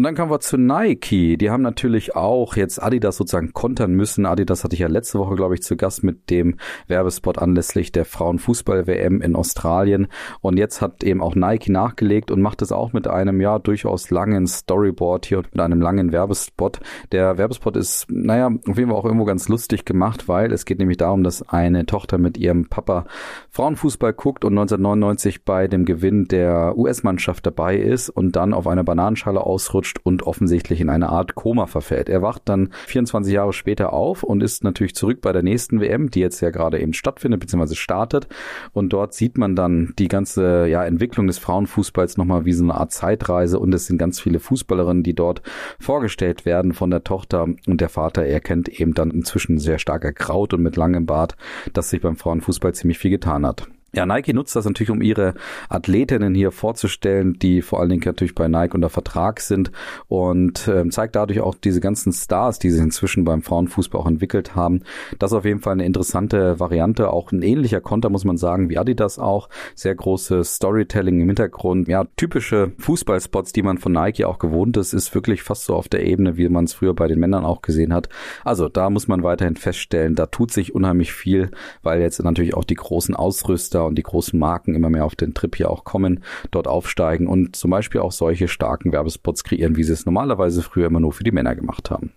Und 0.00 0.04
dann 0.04 0.14
kommen 0.14 0.30
wir 0.30 0.40
zu 0.40 0.56
Nike. 0.56 1.36
Die 1.36 1.50
haben 1.50 1.60
natürlich 1.60 2.16
auch 2.16 2.56
jetzt 2.56 2.82
Adidas 2.82 3.18
sozusagen 3.18 3.52
kontern 3.52 3.92
müssen. 3.92 4.24
Adidas 4.24 4.64
hatte 4.64 4.72
ich 4.72 4.80
ja 4.80 4.88
letzte 4.88 5.18
Woche, 5.18 5.34
glaube 5.34 5.56
ich, 5.56 5.62
zu 5.62 5.76
Gast 5.76 6.02
mit 6.02 6.30
dem 6.30 6.56
Werbespot 6.86 7.36
anlässlich 7.36 7.92
der 7.92 8.06
Frauenfußball-WM 8.06 9.20
in 9.20 9.36
Australien. 9.36 10.06
Und 10.40 10.56
jetzt 10.56 10.80
hat 10.80 11.04
eben 11.04 11.20
auch 11.20 11.34
Nike 11.34 11.68
nachgelegt 11.68 12.30
und 12.30 12.40
macht 12.40 12.62
es 12.62 12.72
auch 12.72 12.94
mit 12.94 13.08
einem, 13.08 13.42
ja, 13.42 13.58
durchaus 13.58 14.10
langen 14.10 14.46
Storyboard 14.46 15.26
hier 15.26 15.36
und 15.36 15.52
mit 15.52 15.60
einem 15.60 15.82
langen 15.82 16.12
Werbespot. 16.12 16.80
Der 17.12 17.36
Werbespot 17.36 17.76
ist, 17.76 18.06
naja, 18.08 18.46
auf 18.46 18.78
jeden 18.78 18.88
Fall 18.88 18.98
auch 18.98 19.04
irgendwo 19.04 19.26
ganz 19.26 19.50
lustig 19.50 19.84
gemacht, 19.84 20.28
weil 20.28 20.50
es 20.50 20.64
geht 20.64 20.78
nämlich 20.78 20.96
darum, 20.96 21.24
dass 21.24 21.46
eine 21.46 21.84
Tochter 21.84 22.16
mit 22.16 22.38
ihrem 22.38 22.70
Papa 22.70 23.04
Frauenfußball 23.50 24.14
guckt 24.14 24.46
und 24.46 24.52
1999 24.52 25.44
bei 25.44 25.68
dem 25.68 25.84
Gewinn 25.84 26.24
der 26.24 26.78
US-Mannschaft 26.78 27.44
dabei 27.44 27.76
ist 27.76 28.08
und 28.08 28.34
dann 28.34 28.54
auf 28.54 28.66
einer 28.66 28.82
Bananenschale 28.82 29.42
ausrutscht 29.42 29.89
abrutscht 29.90 30.00
und 30.02 30.22
offensichtlich 30.22 30.80
in 30.80 30.88
eine 30.88 31.08
Art 31.08 31.34
Koma 31.34 31.66
verfällt. 31.66 32.08
Er 32.08 32.22
wacht 32.22 32.42
dann 32.44 32.70
24 32.86 33.32
Jahre 33.32 33.52
später 33.52 33.92
auf 33.92 34.22
und 34.22 34.42
ist 34.42 34.64
natürlich 34.64 34.94
zurück 34.94 35.20
bei 35.20 35.32
der 35.32 35.42
nächsten 35.42 35.80
WM, 35.80 36.10
die 36.10 36.20
jetzt 36.20 36.40
ja 36.40 36.50
gerade 36.50 36.80
eben 36.80 36.92
stattfindet 36.92 37.40
bzw. 37.40 37.74
startet. 37.74 38.28
Und 38.72 38.92
dort 38.92 39.14
sieht 39.14 39.38
man 39.38 39.56
dann 39.56 39.92
die 39.98 40.08
ganze 40.08 40.66
ja, 40.66 40.84
Entwicklung 40.84 41.26
des 41.26 41.38
Frauenfußballs 41.38 42.16
nochmal 42.16 42.44
wie 42.44 42.52
so 42.52 42.64
eine 42.64 42.74
Art 42.74 42.92
Zeitreise 42.92 43.58
und 43.58 43.74
es 43.74 43.86
sind 43.86 43.98
ganz 43.98 44.20
viele 44.20 44.40
Fußballerinnen, 44.40 45.02
die 45.02 45.14
dort 45.14 45.42
vorgestellt 45.78 46.44
werden 46.44 46.72
von 46.72 46.90
der 46.90 47.04
Tochter 47.04 47.46
und 47.66 47.80
der 47.80 47.88
Vater 47.88 48.22
erkennt 48.24 48.68
eben 48.68 48.94
dann 48.94 49.10
inzwischen 49.10 49.58
sehr 49.58 49.78
stark 49.78 50.04
ergraut 50.04 50.54
und 50.54 50.62
mit 50.62 50.76
langem 50.76 51.06
Bart, 51.06 51.36
dass 51.72 51.90
sich 51.90 52.00
beim 52.00 52.16
Frauenfußball 52.16 52.74
ziemlich 52.74 52.98
viel 52.98 53.10
getan 53.10 53.46
hat. 53.46 53.66
Ja, 53.92 54.06
Nike 54.06 54.32
nutzt 54.32 54.54
das 54.54 54.64
natürlich, 54.64 54.90
um 54.90 55.02
ihre 55.02 55.34
Athletinnen 55.68 56.32
hier 56.32 56.52
vorzustellen, 56.52 57.38
die 57.40 57.60
vor 57.60 57.80
allen 57.80 57.88
Dingen 57.88 58.02
natürlich 58.04 58.36
bei 58.36 58.46
Nike 58.46 58.74
unter 58.74 58.88
Vertrag 58.88 59.40
sind 59.40 59.72
und 60.06 60.68
äh, 60.68 60.88
zeigt 60.90 61.16
dadurch 61.16 61.40
auch 61.40 61.56
diese 61.56 61.80
ganzen 61.80 62.12
Stars, 62.12 62.60
die 62.60 62.70
sie 62.70 62.80
inzwischen 62.80 63.24
beim 63.24 63.42
Frauenfußball 63.42 64.00
auch 64.00 64.06
entwickelt 64.06 64.54
haben. 64.54 64.82
Das 65.18 65.32
ist 65.32 65.38
auf 65.38 65.44
jeden 65.44 65.58
Fall 65.58 65.72
eine 65.72 65.84
interessante 65.84 66.60
Variante, 66.60 67.10
auch 67.10 67.32
ein 67.32 67.42
ähnlicher 67.42 67.80
Konter, 67.80 68.10
muss 68.10 68.24
man 68.24 68.36
sagen, 68.36 68.70
wie 68.70 68.78
Adidas 68.78 69.18
auch. 69.18 69.48
Sehr 69.74 69.96
großes 69.96 70.54
Storytelling 70.54 71.20
im 71.20 71.26
Hintergrund. 71.26 71.88
Ja, 71.88 72.04
typische 72.16 72.70
Fußballspots, 72.78 73.52
die 73.52 73.62
man 73.62 73.78
von 73.78 73.90
Nike 73.90 74.24
auch 74.24 74.38
gewohnt 74.38 74.76
ist, 74.76 74.92
ist 74.92 75.12
wirklich 75.16 75.42
fast 75.42 75.64
so 75.64 75.74
auf 75.74 75.88
der 75.88 76.04
Ebene, 76.04 76.36
wie 76.36 76.48
man 76.48 76.66
es 76.66 76.74
früher 76.74 76.94
bei 76.94 77.08
den 77.08 77.18
Männern 77.18 77.44
auch 77.44 77.60
gesehen 77.60 77.92
hat. 77.92 78.08
Also 78.44 78.68
da 78.68 78.88
muss 78.88 79.08
man 79.08 79.24
weiterhin 79.24 79.56
feststellen, 79.56 80.14
da 80.14 80.26
tut 80.26 80.52
sich 80.52 80.76
unheimlich 80.76 81.12
viel, 81.12 81.50
weil 81.82 82.00
jetzt 82.00 82.22
natürlich 82.22 82.54
auch 82.54 82.64
die 82.64 82.76
großen 82.76 83.16
Ausrüster 83.16 83.79
Hersteller 83.80 83.86
und 83.86 83.96
die 83.96 84.02
großen 84.02 84.38
Marken 84.38 84.74
immer 84.74 84.90
mehr 84.90 85.04
auf 85.04 85.16
den 85.16 85.34
Trip 85.34 85.56
hier 85.56 85.70
auch 85.70 85.84
kommen, 85.84 86.20
dort 86.50 86.68
aufsteigen 86.68 87.26
und 87.26 87.56
zum 87.56 87.70
Beispiel 87.70 88.00
auch 88.00 88.12
solche 88.12 88.48
starken 88.48 88.92
Werbespots 88.92 89.44
kreieren, 89.44 89.76
wie 89.76 89.84
sie 89.84 89.92
es 89.92 90.06
normalerweise 90.06 90.62
früher 90.62 90.86
immer 90.86 91.00
nur 91.00 91.12
für 91.12 91.24
die 91.24 91.32
Männer 91.32 91.54
gemacht 91.54 91.90
haben. 91.90 92.12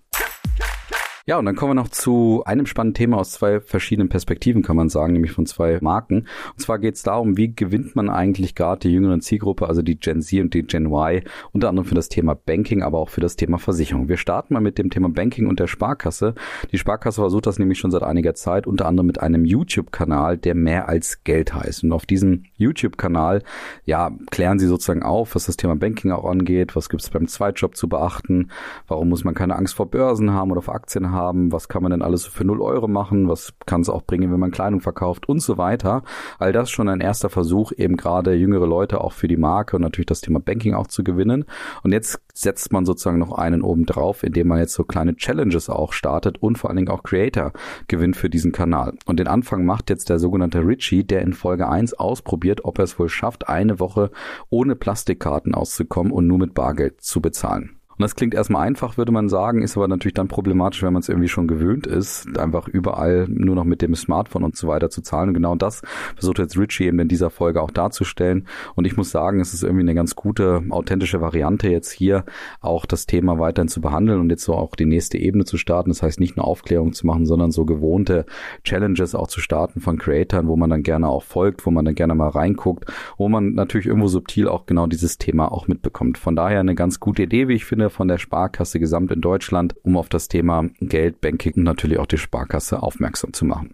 Ja, 1.26 1.40
und 1.40 1.46
dann 1.46 1.56
kommen 1.56 1.70
wir 1.70 1.82
noch 1.82 1.88
zu 1.88 2.44
einem 2.46 2.66
spannenden 2.66 2.96
Thema 2.96 3.18
aus 3.18 3.32
zwei 3.32 3.62
verschiedenen 3.62 4.10
Perspektiven, 4.10 4.62
kann 4.62 4.76
man 4.76 4.90
sagen, 4.90 5.14
nämlich 5.14 5.32
von 5.32 5.46
zwei 5.46 5.80
Marken. 5.80 6.28
Und 6.52 6.60
zwar 6.60 6.80
geht 6.80 6.96
es 6.96 7.04
darum, 7.04 7.38
wie 7.38 7.56
gewinnt 7.56 7.96
man 7.96 8.10
eigentlich 8.10 8.56
gerade 8.56 8.82
die 8.82 8.92
jüngeren 8.92 9.22
Zielgruppe, 9.22 9.70
also 9.70 9.82
die 9.82 9.98
Gen 9.98 10.22
Z 10.22 10.42
und 10.42 10.54
die 10.54 10.64
Gen 10.64 10.88
Y, 10.88 11.22
unter 11.54 11.70
anderem 11.70 11.88
für 11.88 11.96
das 11.96 12.10
Thema 12.10 12.36
Banking, 12.36 12.84
aber 12.84 12.98
auch 13.00 13.08
für 13.08 13.22
das 13.22 13.38
Thema 13.38 13.58
Versicherung. 13.58 14.10
Wir 14.10 14.18
starten 14.18 14.54
mal 14.54 14.60
mit 14.60 14.78
dem 14.78 14.90
Thema 14.90 15.08
Banking 15.08 15.48
und 15.48 15.62
der 15.62 15.68
Sparkasse. 15.68 16.36
Die 16.74 16.78
Sparkasse 16.78 17.22
versucht 17.22 17.46
das 17.46 17.58
nämlich 17.58 17.80
schon 17.80 17.92
seit 17.92 18.04
einiger 18.04 18.36
Zeit, 18.36 18.68
unter 18.68 18.86
anderem 18.86 19.08
mit 19.08 19.22
einem 19.22 19.46
YouTube-Kanal, 19.46 20.38
der 20.38 20.56
mehr 20.56 20.90
als 20.90 21.24
Geld 21.24 21.54
heißt. 21.54 21.86
Und 21.86 21.94
auf 21.94 22.06
diesem 22.06 22.44
YouTube-Kanal, 22.58 23.44
ja, 23.86 24.12
klären 24.30 24.60
sie 24.60 24.68
sozusagen 24.68 25.04
auf, 25.04 25.36
was 25.36 25.46
das 25.46 25.56
Thema 25.56 25.78
Banking 25.78 26.12
auch 26.12 26.26
angeht, 26.26 26.76
was 26.76 26.90
gibt 26.90 27.02
es 27.02 27.10
beim 27.10 27.30
Zweitjob 27.30 27.78
zu 27.78 27.88
beachten, 27.88 28.50
warum 28.90 29.08
muss 29.08 29.24
man 29.24 29.34
keine 29.36 29.56
Angst 29.56 29.74
vor 29.74 29.90
Börsen 29.90 30.34
haben 30.34 30.52
oder 30.52 30.62
vor 30.62 30.76
Aktien 30.76 31.12
haben 31.12 31.13
haben, 31.14 31.52
was 31.52 31.68
kann 31.68 31.84
man 31.84 31.92
denn 31.92 32.02
alles 32.02 32.26
für 32.26 32.44
0 32.44 32.62
Euro 32.62 32.88
machen, 32.88 33.30
was 33.30 33.54
kann 33.66 33.82
es 33.82 33.90
auch 33.90 34.04
bringen, 34.04 34.32
wenn 34.32 34.40
man 34.40 34.52
Kleidung 34.52 34.82
verkauft 34.82 35.30
und 35.30 35.40
so 35.40 35.58
weiter. 35.58 36.04
All 36.40 36.52
das 36.52 36.70
schon 36.70 36.90
ein 36.90 37.02
erster 37.02 37.30
Versuch, 37.30 37.72
eben 37.76 37.98
gerade 37.98 38.34
jüngere 38.34 38.68
Leute 38.68 39.02
auch 39.02 39.14
für 39.14 39.28
die 39.28 39.38
Marke 39.38 39.76
und 39.76 39.82
natürlich 39.82 40.08
das 40.08 40.22
Thema 40.22 40.40
Banking 40.40 40.74
auch 40.74 40.88
zu 40.88 41.04
gewinnen. 41.04 41.46
Und 41.84 41.92
jetzt 41.92 42.22
setzt 42.34 42.74
man 42.74 42.86
sozusagen 42.86 43.20
noch 43.20 43.34
einen 43.34 43.62
oben 43.62 43.86
drauf, 43.86 44.24
indem 44.24 44.48
man 44.48 44.60
jetzt 44.60 44.74
so 44.74 44.84
kleine 44.84 45.16
Challenges 45.16 45.70
auch 45.70 45.94
startet 45.94 46.42
und 46.42 46.58
vor 46.58 46.70
allen 46.70 46.78
Dingen 46.78 46.90
auch 46.90 47.04
Creator 47.04 47.54
gewinnt 47.88 48.16
für 48.16 48.30
diesen 48.30 48.52
Kanal. 48.52 48.94
Und 49.06 49.20
den 49.20 49.28
Anfang 49.28 49.66
macht 49.66 49.90
jetzt 49.90 50.10
der 50.10 50.20
sogenannte 50.20 50.66
Richie, 50.66 51.04
der 51.04 51.22
in 51.22 51.34
Folge 51.34 51.70
1 51.70 51.94
ausprobiert, 51.94 52.66
ob 52.66 52.80
er 52.80 52.86
es 52.86 52.98
wohl 52.98 53.10
schafft, 53.10 53.48
eine 53.50 53.80
Woche 53.80 54.12
ohne 54.50 54.76
Plastikkarten 54.76 55.54
auszukommen 55.54 56.12
und 56.12 56.28
nur 56.28 56.40
mit 56.40 56.54
Bargeld 56.54 57.02
zu 57.02 57.22
bezahlen. 57.22 57.80
Und 57.98 58.02
das 58.02 58.16
klingt 58.16 58.34
erstmal 58.34 58.68
einfach, 58.68 58.98
würde 58.98 59.12
man 59.12 59.30
sagen, 59.30 59.62
ist 59.62 59.78
aber 59.78 59.88
natürlich 59.88 60.14
dann 60.14 60.28
problematisch, 60.28 60.82
wenn 60.84 60.94
man 60.94 61.02
es 61.02 61.10
irgendwie 61.10 61.28
schon 61.28 61.48
gewöhnt 61.48 61.88
ist, 61.88 62.38
einfach 62.38 62.68
überall 62.68 63.28
nur 63.30 63.56
noch 63.56 63.64
mit 63.64 63.82
dem 63.82 63.96
Smartphone 63.96 64.44
und 64.44 64.56
so 64.56 64.68
weiter 64.68 64.90
zu 64.90 65.02
zahlen. 65.02 65.30
Und 65.30 65.36
genau 65.36 65.56
das 65.56 65.82
versucht 66.16 66.40
jetzt 66.40 66.58
Richie 66.58 66.86
eben 66.86 67.00
in 67.00 67.08
dieser 67.08 67.30
Folge 67.30 67.62
auch 67.62 67.72
darzustellen. 67.72 68.48
Und 68.76 68.86
ich 68.86 68.98
muss 68.98 69.12
sagen, 69.12 69.40
es 69.40 69.54
ist 69.54 69.64
irgendwie 69.64 69.84
eine 69.84 69.96
ganz 69.96 70.16
gute, 70.16 70.64
authentische 70.70 71.22
Variante, 71.22 71.70
jetzt 71.70 71.92
hier 71.92 72.26
auch 72.62 72.86
das 72.86 73.06
Thema 73.06 73.40
weiterhin 73.40 73.68
zu 73.68 73.82
behandeln 73.82 74.20
und 74.20 74.30
jetzt 74.30 74.44
so 74.44 74.54
auch 74.54 74.76
die 74.76 74.86
nächste 74.86 75.18
Ebene 75.18 75.46
zu 75.46 75.58
starten. 75.58 75.90
Das 75.90 76.02
heißt, 76.02 76.20
nicht 76.20 76.38
nur 76.38 76.48
Aufklärung 76.48 76.94
zu 76.94 77.06
machen, 77.06 77.26
sondern 77.26 77.52
so 77.52 77.66
gewohnte 77.66 78.26
Challenges 78.64 79.16
auch 79.16 79.28
zu 79.28 79.40
starten 79.40 79.80
von 79.80 79.98
Creatoren, 79.98 80.48
wo 80.48 80.56
man 80.56 80.70
dann 80.70 80.84
gerne 80.84 81.08
auch 81.08 81.24
folgt, 81.24 81.66
wo 81.66 81.72
man 81.72 81.86
dann 81.86 81.96
gerne 81.96 82.16
mal 82.16 82.30
reinguckt, 82.30 82.92
wo 83.18 83.30
man 83.30 83.54
natürlich 83.54 83.88
irgendwo 83.88 84.08
subtil 84.08 84.48
auch 84.48 84.66
genau 84.66 84.88
dieses 84.88 85.18
Thema 85.18 85.52
auch 85.52 85.68
mitbekommt. 85.68 86.18
Von 86.18 86.36
daher 86.36 86.60
eine 86.60 86.76
ganz 86.76 87.00
gute 87.00 87.24
Idee, 87.24 87.48
wie 87.48 87.54
ich 87.54 87.66
finde, 87.66 87.83
von 87.90 88.08
der 88.08 88.18
Sparkasse 88.18 88.80
gesamt 88.80 89.12
in 89.12 89.22
Deutschland, 89.22 89.76
um 89.84 89.98
auf 89.98 90.10
das 90.10 90.28
Thema 90.28 90.66
Geld, 90.80 91.22
Banking 91.22 91.54
und 91.56 91.64
natürlich 91.64 92.00
auch 92.00 92.06
die 92.06 92.18
Sparkasse 92.18 92.82
aufmerksam 92.84 93.34
zu 93.34 93.46
machen. 93.46 93.74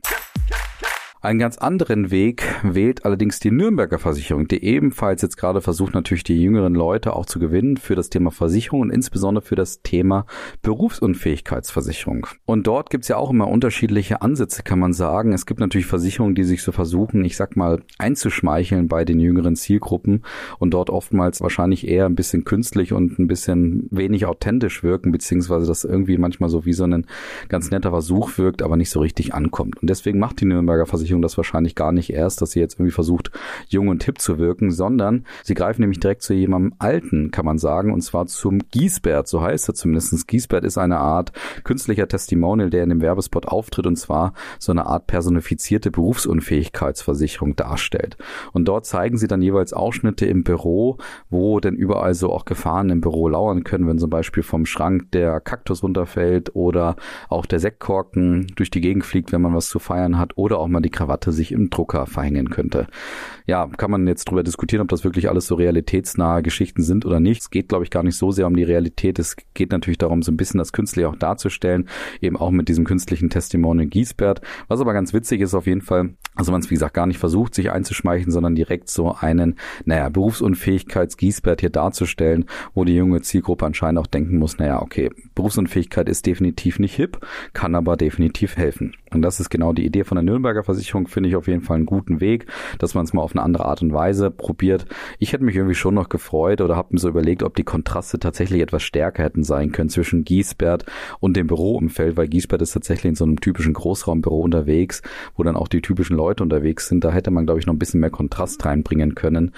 Einen 1.21 1.39
ganz 1.39 1.57
anderen 1.57 2.11
Weg 2.11 2.43
wählt 2.63 3.03
allerdings 3.03 3.41
die 3.41 3.51
Nürnberger 3.51 3.99
Versicherung, 3.99 4.47
die 4.47 4.63
ebenfalls 4.63 5.21
jetzt 5.21 5.35
gerade 5.35 5.59
versucht, 5.59 5.93
natürlich 5.93 6.23
die 6.23 6.41
jüngeren 6.41 6.73
Leute 6.73 7.13
auch 7.13 7.25
zu 7.25 7.39
gewinnen 7.39 7.75
für 7.75 7.93
das 7.93 8.09
Thema 8.09 8.31
Versicherung 8.31 8.79
und 8.79 8.89
insbesondere 8.89 9.43
für 9.43 9.57
das 9.57 9.81
Thema 9.81 10.25
Berufsunfähigkeitsversicherung. 10.61 12.25
Und 12.45 12.67
dort 12.67 12.89
gibt's 12.89 13.09
ja 13.09 13.17
auch 13.17 13.31
immer 13.31 13.49
unterschiedliche 13.49 14.21
Ansätze, 14.21 14.63
kann 14.63 14.79
man 14.79 14.93
sagen. 14.93 15.33
Es 15.33 15.45
gibt 15.45 15.59
natürlich 15.59 15.88
Versicherungen, 15.88 16.35
die 16.35 16.45
sich 16.45 16.63
so 16.63 16.71
versuchen, 16.71 17.25
ich 17.25 17.35
sag 17.35 17.57
mal, 17.57 17.81
einzuschmeicheln 17.97 18.88
bei 18.88 19.03
den 19.03 19.19
jüngeren 19.19 19.57
Zielgruppen 19.57 20.23
und 20.57 20.73
dort 20.73 20.89
oftmals 20.89 21.41
wahrscheinlich 21.41 21.85
eher 21.85 22.05
ein 22.05 22.15
bisschen 22.15 22.45
künstlich 22.45 22.93
und 22.93 23.19
ein 23.19 23.27
bisschen 23.27 23.89
wenig 23.91 24.25
authentisch 24.25 24.83
wirken, 24.83 25.11
beziehungsweise 25.11 25.67
das 25.67 25.83
irgendwie 25.83 26.17
manchmal 26.17 26.49
so 26.49 26.63
wie 26.63 26.71
so 26.71 26.85
ein 26.85 27.05
ganz 27.49 27.71
netter 27.71 27.89
Versuch 27.89 28.38
wirkt, 28.38 28.61
aber 28.61 28.77
nicht 28.77 28.89
so 28.89 29.01
richtig 29.01 29.33
ankommt. 29.33 29.81
Und 29.81 29.89
deswegen 29.89 30.17
macht 30.17 30.39
die 30.39 30.45
Nürnberger 30.45 30.85
Versicherung 30.85 31.08
Versicherung 31.09 31.21
das 31.21 31.37
wahrscheinlich 31.37 31.75
gar 31.75 31.91
nicht 31.91 32.11
erst, 32.11 32.41
dass 32.41 32.51
sie 32.51 32.59
jetzt 32.59 32.75
irgendwie 32.75 32.91
versucht, 32.91 33.31
jung 33.67 33.87
und 33.87 34.03
hip 34.03 34.19
zu 34.19 34.37
wirken, 34.37 34.71
sondern 34.71 35.25
sie 35.43 35.55
greifen 35.55 35.81
nämlich 35.81 35.99
direkt 35.99 36.21
zu 36.21 36.33
jemandem 36.33 36.75
Alten, 36.79 37.31
kann 37.31 37.45
man 37.45 37.57
sagen, 37.57 37.93
und 37.93 38.01
zwar 38.01 38.27
zum 38.27 38.59
Giesbert, 38.69 39.27
so 39.27 39.41
heißt 39.41 39.69
er 39.69 39.73
zumindest. 39.73 40.27
Giesbert 40.27 40.63
ist 40.63 40.77
eine 40.77 40.97
Art 40.97 41.31
künstlicher 41.63 42.07
Testimonial, 42.07 42.69
der 42.69 42.83
in 42.83 42.89
dem 42.89 43.01
Werbespot 43.01 43.47
auftritt 43.47 43.87
und 43.87 43.95
zwar 43.95 44.33
so 44.59 44.71
eine 44.71 44.85
Art 44.85 45.07
personifizierte 45.07 45.91
Berufsunfähigkeitsversicherung 45.91 47.55
darstellt. 47.55 48.17
Und 48.53 48.65
dort 48.65 48.85
zeigen 48.85 49.17
sie 49.17 49.27
dann 49.27 49.41
jeweils 49.41 49.73
Ausschnitte 49.73 50.25
im 50.25 50.43
Büro, 50.43 50.97
wo 51.29 51.59
denn 51.59 51.75
überall 51.75 52.13
so 52.13 52.31
auch 52.31 52.45
Gefahren 52.45 52.89
im 52.89 53.01
Büro 53.01 53.27
lauern 53.29 53.63
können, 53.63 53.87
wenn 53.87 53.97
zum 53.97 54.09
Beispiel 54.09 54.43
vom 54.43 54.65
Schrank 54.65 55.11
der 55.11 55.39
Kaktus 55.39 55.83
runterfällt 55.83 56.55
oder 56.55 56.95
auch 57.29 57.45
der 57.45 57.59
Sektkorken 57.59 58.47
durch 58.55 58.69
die 58.69 58.81
Gegend 58.81 59.05
fliegt, 59.05 59.31
wenn 59.31 59.41
man 59.41 59.55
was 59.55 59.69
zu 59.69 59.79
feiern 59.79 60.19
hat 60.19 60.37
oder 60.37 60.59
auch 60.59 60.67
mal 60.67 60.81
die 60.81 60.89
Krawatte 60.99 61.31
sich 61.31 61.53
im 61.53 61.69
Drucker 61.69 62.05
verhängen 62.07 62.49
könnte. 62.49 62.87
Ja, 63.47 63.67
kann 63.67 63.89
man 63.89 64.05
jetzt 64.05 64.25
drüber 64.25 64.43
diskutieren, 64.43 64.81
ob 64.81 64.89
das 64.89 65.05
wirklich 65.05 65.29
alles 65.29 65.47
so 65.47 65.55
realitätsnahe 65.55 66.43
Geschichten 66.43 66.83
sind 66.83 67.05
oder 67.05 67.21
nicht. 67.21 67.41
Es 67.41 67.49
geht, 67.49 67.69
glaube 67.69 67.85
ich, 67.85 67.89
gar 67.89 68.03
nicht 68.03 68.17
so 68.17 68.31
sehr 68.31 68.45
um 68.45 68.55
die 68.55 68.63
Realität. 68.63 69.17
Es 69.17 69.37
geht 69.53 69.71
natürlich 69.71 69.97
darum, 69.97 70.21
so 70.21 70.31
ein 70.31 70.37
bisschen 70.37 70.57
das 70.57 70.73
künstlich 70.73 71.05
auch 71.05 71.15
darzustellen, 71.15 71.87
eben 72.19 72.35
auch 72.35 72.51
mit 72.51 72.67
diesem 72.67 72.83
künstlichen 72.83 73.29
Testimonial 73.29 73.87
Giesbert. 73.87 74.41
Was 74.67 74.81
aber 74.81 74.91
ganz 74.91 75.13
witzig 75.13 75.39
ist 75.39 75.53
auf 75.53 75.67
jeden 75.67 75.81
Fall, 75.81 76.15
also 76.35 76.51
man 76.51 76.59
es 76.59 76.69
wie 76.69 76.75
gesagt 76.75 76.93
gar 76.93 77.07
nicht 77.07 77.17
versucht, 77.17 77.55
sich 77.55 77.71
einzuschmeicheln, 77.71 78.31
sondern 78.31 78.55
direkt 78.55 78.89
so 78.89 79.15
einen, 79.15 79.55
naja, 79.85 80.09
Berufsunfähigkeits-Giesbert 80.09 81.61
hier 81.61 81.69
darzustellen, 81.69 82.45
wo 82.73 82.83
die 82.83 82.95
junge 82.95 83.21
Zielgruppe 83.21 83.65
anscheinend 83.65 83.99
auch 83.99 84.07
denken 84.07 84.37
muss, 84.37 84.57
naja, 84.57 84.81
okay, 84.81 85.09
Berufsunfähigkeit 85.33 86.09
ist 86.09 86.25
definitiv 86.25 86.77
nicht 86.77 86.95
hip, 86.95 87.25
kann 87.53 87.73
aber 87.73 87.95
definitiv 87.95 88.57
helfen. 88.57 88.95
Und 89.11 89.21
das 89.21 89.39
ist 89.39 89.49
genau 89.49 89.73
die 89.73 89.85
Idee 89.85 90.03
von 90.03 90.17
der 90.17 90.23
Nürnberger 90.23 90.63
Versicherung, 90.63 90.88
finde 91.08 91.29
ich 91.29 91.36
auf 91.36 91.48
jeden 91.48 91.62
Fall 91.62 91.77
einen 91.77 91.86
guten 91.86 92.22
Weg, 92.22 92.46
dass 92.77 92.93
man 92.93 93.05
es 93.05 93.13
mal 93.13 93.22
auf 93.22 93.34
eine 93.34 93.43
andere 93.43 93.65
Art 93.65 93.81
und 93.81 93.93
Weise 93.93 94.31
probiert. 94.31 94.86
Ich 95.19 95.34
hätte 95.34 95.43
mich 95.43 95.55
irgendwie 95.55 95.75
schon 95.75 95.93
noch 95.93 96.10
gefreut 96.10 96.62
oder 96.62 96.75
habe 96.75 96.89
mir 96.91 97.00
so 97.00 97.10
überlegt, 97.10 97.43
ob 97.43 97.55
die 97.55 97.63
Kontraste 97.63 98.19
tatsächlich 98.19 98.62
etwas 98.62 98.84
stärker 98.84 99.24
hätten 99.24 99.43
sein 99.43 99.72
können 99.72 99.89
zwischen 99.89 100.24
Giesbert 100.24 100.86
und 101.19 101.36
dem 101.36 101.48
Büroumfeld, 101.48 102.17
weil 102.17 102.27
Giesbert 102.27 102.62
ist 102.62 102.74
tatsächlich 102.74 103.10
in 103.10 103.15
so 103.15 103.25
einem 103.25 103.39
typischen 103.39 103.74
Großraumbüro 103.74 104.39
unterwegs, 104.39 105.01
wo 105.36 105.43
dann 105.43 105.55
auch 105.55 105.67
die 105.67 105.81
typischen 105.81 106.15
Leute 106.15 106.43
unterwegs 106.43 106.88
sind. 106.88 107.03
Da 107.03 107.12
hätte 107.12 107.31
man, 107.31 107.46
glaube 107.46 107.60
ich, 107.60 107.65
noch 107.65 107.74
ein 107.74 107.79
bisschen 107.79 108.00
mehr 108.00 108.10
Kontrast 108.10 108.63
reinbringen 108.65 109.15
können. 109.15 109.51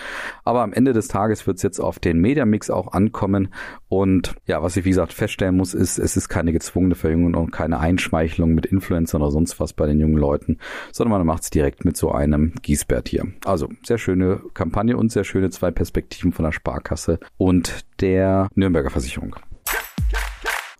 Aber 0.43 0.61
am 0.61 0.73
Ende 0.73 0.93
des 0.93 1.07
Tages 1.07 1.47
wird 1.47 1.57
es 1.57 1.63
jetzt 1.63 1.79
auf 1.79 1.99
den 1.99 2.19
Mediamix 2.19 2.69
auch 2.69 2.93
ankommen. 2.93 3.49
Und 3.87 4.35
ja, 4.45 4.61
was 4.61 4.77
ich 4.77 4.85
wie 4.85 4.89
gesagt 4.89 5.13
feststellen 5.13 5.57
muss, 5.57 5.73
ist, 5.73 5.97
es 5.99 6.17
ist 6.17 6.29
keine 6.29 6.53
gezwungene 6.53 6.95
Verjüngung 6.95 7.35
und 7.35 7.51
keine 7.51 7.79
Einschmeichelung 7.79 8.53
mit 8.53 8.65
Influencern 8.65 9.21
oder 9.21 9.31
sonst 9.31 9.59
was 9.59 9.73
bei 9.73 9.87
den 9.87 9.99
jungen 9.99 10.17
Leuten, 10.17 10.57
sondern 10.91 11.17
man 11.17 11.20
macht 11.23 11.43
es 11.43 11.49
direkt 11.49 11.85
mit 11.85 11.97
so 11.97 12.11
einem 12.11 12.53
Giesbert 12.61 13.09
hier. 13.09 13.25
Also 13.45 13.69
sehr 13.83 13.97
schöne 13.97 14.41
Kampagne 14.53 14.97
und 14.97 15.11
sehr 15.11 15.23
schöne 15.23 15.49
zwei 15.49 15.71
Perspektiven 15.71 16.31
von 16.31 16.45
der 16.45 16.51
Sparkasse 16.51 17.19
und 17.37 17.85
der 17.99 18.49
Nürnberger 18.55 18.89
Versicherung. 18.89 19.35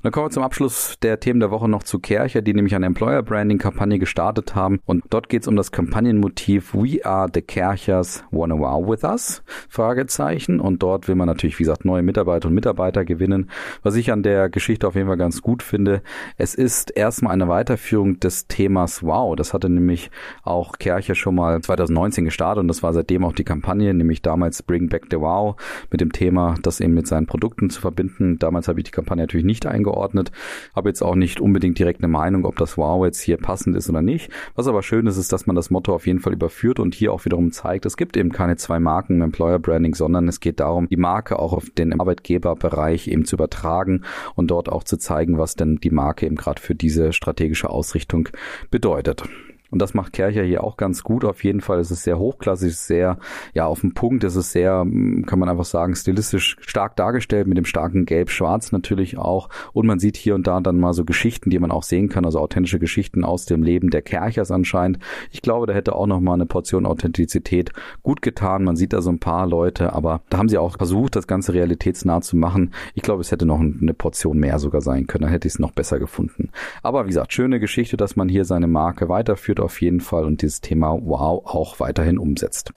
Dann 0.03 0.12
kommen 0.12 0.25
wir 0.25 0.31
zum 0.31 0.41
Abschluss 0.41 0.96
der 1.03 1.20
Themen 1.20 1.39
der 1.39 1.51
Woche 1.51 1.70
noch 1.70 1.84
zu 1.84 2.00
Kercher, 2.00 2.41
die 2.41 2.55
nämlich 2.55 2.74
eine 2.74 2.88
Employer 2.88 3.22
Branding 3.22 3.60
Kampagne 3.60 4.00
gestartet 4.00 4.55
haben. 4.55 4.79
Und 4.86 5.03
dort 5.12 5.29
geht 5.29 5.43
es 5.43 5.48
um 5.48 5.55
das 5.55 5.72
Kampagnenmotiv 5.72 6.74
We 6.74 7.05
are 7.05 7.29
the 7.31 7.43
Kerchers, 7.43 8.24
wanna 8.31 8.58
wow 8.58 8.88
with 8.89 9.03
us? 9.03 9.43
Fragezeichen. 9.70 10.60
Und 10.60 10.81
dort 10.81 11.08
will 11.08 11.13
man 11.13 11.27
natürlich, 11.27 11.60
wie 11.60 11.63
gesagt, 11.63 11.86
neue 11.86 12.01
Mitarbeiter 12.01 12.48
und 12.48 12.55
Mitarbeiter 12.55 13.05
gewinnen. 13.05 13.51
Was 13.84 13.96
ich 13.96 14.12
an 14.12 14.24
der 14.24 14.50
Geschichte 14.50 14.88
auf 14.88 14.96
jeden 14.96 15.08
Fall 15.08 15.17
ganz 15.17 15.43
gut 15.43 15.62
finde, 15.62 16.01
es 16.36 16.55
ist 16.55 16.98
erstmal 16.98 17.34
eine 17.34 17.48
Weiterführung 17.48 18.20
des 18.20 18.48
Themas 18.48 19.03
Wow. 19.03 19.36
Das 19.36 19.53
hatte 19.53 19.70
nämlich 19.70 20.10
auch 20.41 20.79
Kercher 20.79 21.13
schon 21.13 21.36
mal 21.36 21.62
2019 21.62 22.25
gestartet 22.25 22.62
und 22.62 22.70
das 22.70 22.81
war 22.81 22.93
seitdem 22.93 23.24
auch 23.24 23.34
die 23.34 23.43
Kampagne, 23.43 23.93
nämlich 23.93 24.24
damals 24.24 24.63
Bring 24.63 24.89
Back 24.89 25.05
the 25.12 25.20
Wow 25.20 25.58
mit 25.91 26.01
dem 26.01 26.12
Thema, 26.12 26.55
das 26.63 26.79
eben 26.79 26.96
mit 26.96 27.05
seinen 27.05 27.27
Produkten 27.27 27.70
zu 27.70 27.81
verbinden. 27.81 28.39
Damals 28.39 28.67
habe 28.67 28.79
ich 28.79 28.86
die 28.86 28.91
Kampagne 28.91 29.22
natürlich 29.22 29.46
nicht 29.46 29.67
eingeordnet 29.67 29.90
eingeordnet. 29.91 30.31
Habe 30.75 30.89
jetzt 30.89 31.01
auch 31.01 31.15
nicht 31.15 31.39
unbedingt 31.39 31.77
direkt 31.77 32.01
eine 32.01 32.07
Meinung, 32.07 32.45
ob 32.45 32.57
das 32.57 32.77
Wow 32.77 33.05
jetzt 33.05 33.21
hier 33.21 33.38
passend 33.38 33.75
ist 33.75 33.89
oder 33.89 34.01
nicht. 34.01 34.31
Was 34.55 34.67
aber 34.67 34.83
schön 34.83 35.07
ist, 35.07 35.17
ist, 35.17 35.31
dass 35.31 35.45
man 35.45 35.55
das 35.55 35.69
Motto 35.69 35.93
auf 35.93 36.07
jeden 36.07 36.19
Fall 36.19 36.33
überführt 36.33 36.79
und 36.79 36.95
hier 36.95 37.13
auch 37.13 37.25
wiederum 37.25 37.51
zeigt, 37.51 37.86
es 37.86 37.98
gibt 37.98 38.17
eben 38.17 38.31
keine 38.31 38.57
zwei 38.57 38.79
Marken 38.79 39.15
im 39.15 39.21
Employer 39.21 39.60
Branding, 39.60 39.95
sondern 39.95 40.27
es 40.27 40.39
geht 40.39 40.60
darum, 40.60 40.88
die 40.88 40.98
Marke 40.98 41.39
auch 41.39 41.53
auf 41.53 41.69
den 41.69 42.00
Arbeitgeberbereich 42.00 43.07
eben 43.07 43.25
zu 43.25 43.36
übertragen 43.36 44.03
und 44.36 44.51
dort 44.51 44.69
auch 44.69 44.83
zu 44.83 44.98
zeigen, 44.98 45.38
was 45.38 45.55
denn 45.55 45.77
die 45.77 45.91
Marke 45.91 46.25
eben 46.25 46.36
gerade 46.36 46.62
für 46.62 46.75
diese 46.75 47.13
strategische 47.13 47.69
Ausrichtung 47.69 48.29
bedeutet. 48.69 49.24
Und 49.71 49.81
das 49.81 49.93
macht 49.93 50.13
Kercher 50.13 50.43
hier 50.43 50.63
auch 50.63 50.77
ganz 50.77 51.03
gut. 51.03 51.25
Auf 51.25 51.43
jeden 51.43 51.61
Fall 51.61 51.79
es 51.79 51.91
ist 51.91 52.03
sehr 52.03 52.19
hochklassig, 52.19 52.77
sehr, 52.77 53.17
ja, 53.53 53.65
auf 53.65 53.81
dem 53.81 53.93
Punkt. 53.93 54.23
Es 54.23 54.35
ist 54.35 54.51
sehr, 54.51 54.81
hm, 54.81 55.25
kann 55.25 55.39
man 55.39 55.49
einfach 55.49 55.65
sagen, 55.65 55.95
stilistisch 55.95 56.57
stark 56.61 56.95
dargestellt 56.97 57.47
mit 57.47 57.57
dem 57.57 57.65
starken 57.65 58.05
Gelb-Schwarz 58.05 58.71
natürlich 58.71 59.17
auch. 59.17 59.49
Und 59.73 59.87
man 59.87 59.99
sieht 59.99 60.17
hier 60.17 60.35
und 60.35 60.45
da 60.45 60.59
dann 60.59 60.79
mal 60.79 60.93
so 60.93 61.05
Geschichten, 61.05 61.49
die 61.49 61.59
man 61.59 61.71
auch 61.71 61.83
sehen 61.83 62.09
kann, 62.09 62.25
also 62.25 62.39
authentische 62.39 62.79
Geschichten 62.79 63.23
aus 63.23 63.45
dem 63.45 63.63
Leben 63.63 63.89
der 63.89 64.01
Kerchers 64.01 64.51
anscheinend. 64.51 64.99
Ich 65.31 65.41
glaube, 65.41 65.67
da 65.67 65.73
hätte 65.73 65.95
auch 65.95 66.07
noch 66.07 66.19
mal 66.19 66.33
eine 66.33 66.45
Portion 66.45 66.85
Authentizität 66.85 67.71
gut 68.03 68.21
getan. 68.21 68.63
Man 68.63 68.75
sieht 68.75 68.93
da 68.93 69.01
so 69.01 69.09
ein 69.09 69.19
paar 69.19 69.47
Leute, 69.47 69.93
aber 69.93 70.21
da 70.29 70.37
haben 70.37 70.49
sie 70.49 70.57
auch 70.57 70.77
versucht, 70.77 71.15
das 71.15 71.27
Ganze 71.27 71.53
realitätsnah 71.53 72.21
zu 72.21 72.35
machen. 72.35 72.73
Ich 72.93 73.03
glaube, 73.03 73.21
es 73.21 73.31
hätte 73.31 73.45
noch 73.45 73.59
eine 73.59 73.93
Portion 73.93 74.37
mehr 74.37 74.59
sogar 74.59 74.81
sein 74.81 75.07
können. 75.07 75.23
Dann 75.23 75.31
hätte 75.31 75.47
ich 75.47 75.53
es 75.53 75.59
noch 75.59 75.71
besser 75.71 75.99
gefunden. 75.99 76.49
Aber 76.83 77.05
wie 77.05 77.09
gesagt, 77.09 77.31
schöne 77.31 77.59
Geschichte, 77.59 77.95
dass 77.95 78.15
man 78.15 78.27
hier 78.27 78.43
seine 78.43 78.67
Marke 78.67 79.07
weiterführt 79.07 79.60
auf 79.61 79.81
jeden 79.81 80.01
Fall 80.01 80.25
und 80.25 80.41
dieses 80.41 80.61
Thema 80.61 80.91
Wow 80.93 81.45
auch 81.45 81.79
weiterhin 81.79 82.17
umsetzt. 82.17 82.71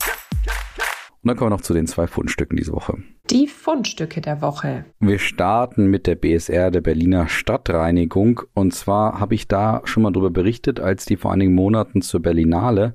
Und 1.25 1.29
dann 1.29 1.39
kommen 1.39 1.53
wir 1.53 1.57
noch 1.57 1.63
zu 1.63 1.73
den 1.73 1.87
zwei 1.87 2.07
Fundstücken 2.07 2.59
diese 2.59 2.73
Woche. 2.73 2.99
Die 3.31 3.47
Fundstücke 3.47 4.21
der 4.21 4.43
Woche. 4.43 4.85
Wir 5.01 5.19
starten 5.19 5.87
mit 5.87 6.07
der 6.07 6.17
BSR, 6.17 6.71
der 6.71 6.83
Berliner 6.83 7.29
Stadtreinigung. 7.29 8.43
Und 8.53 8.75
zwar 8.75 9.19
habe 9.19 9.35
ich 9.35 9.49
da 9.49 9.81
schon 9.85 10.03
mal 10.03 10.13
darüber 10.13 10.29
berichtet, 10.29 10.81
als 10.81 11.07
die 11.07 11.17
vor 11.17 11.33
einigen 11.33 11.55
Monaten 11.55 12.03
zur 12.03 12.21
Berlinale 12.21 12.95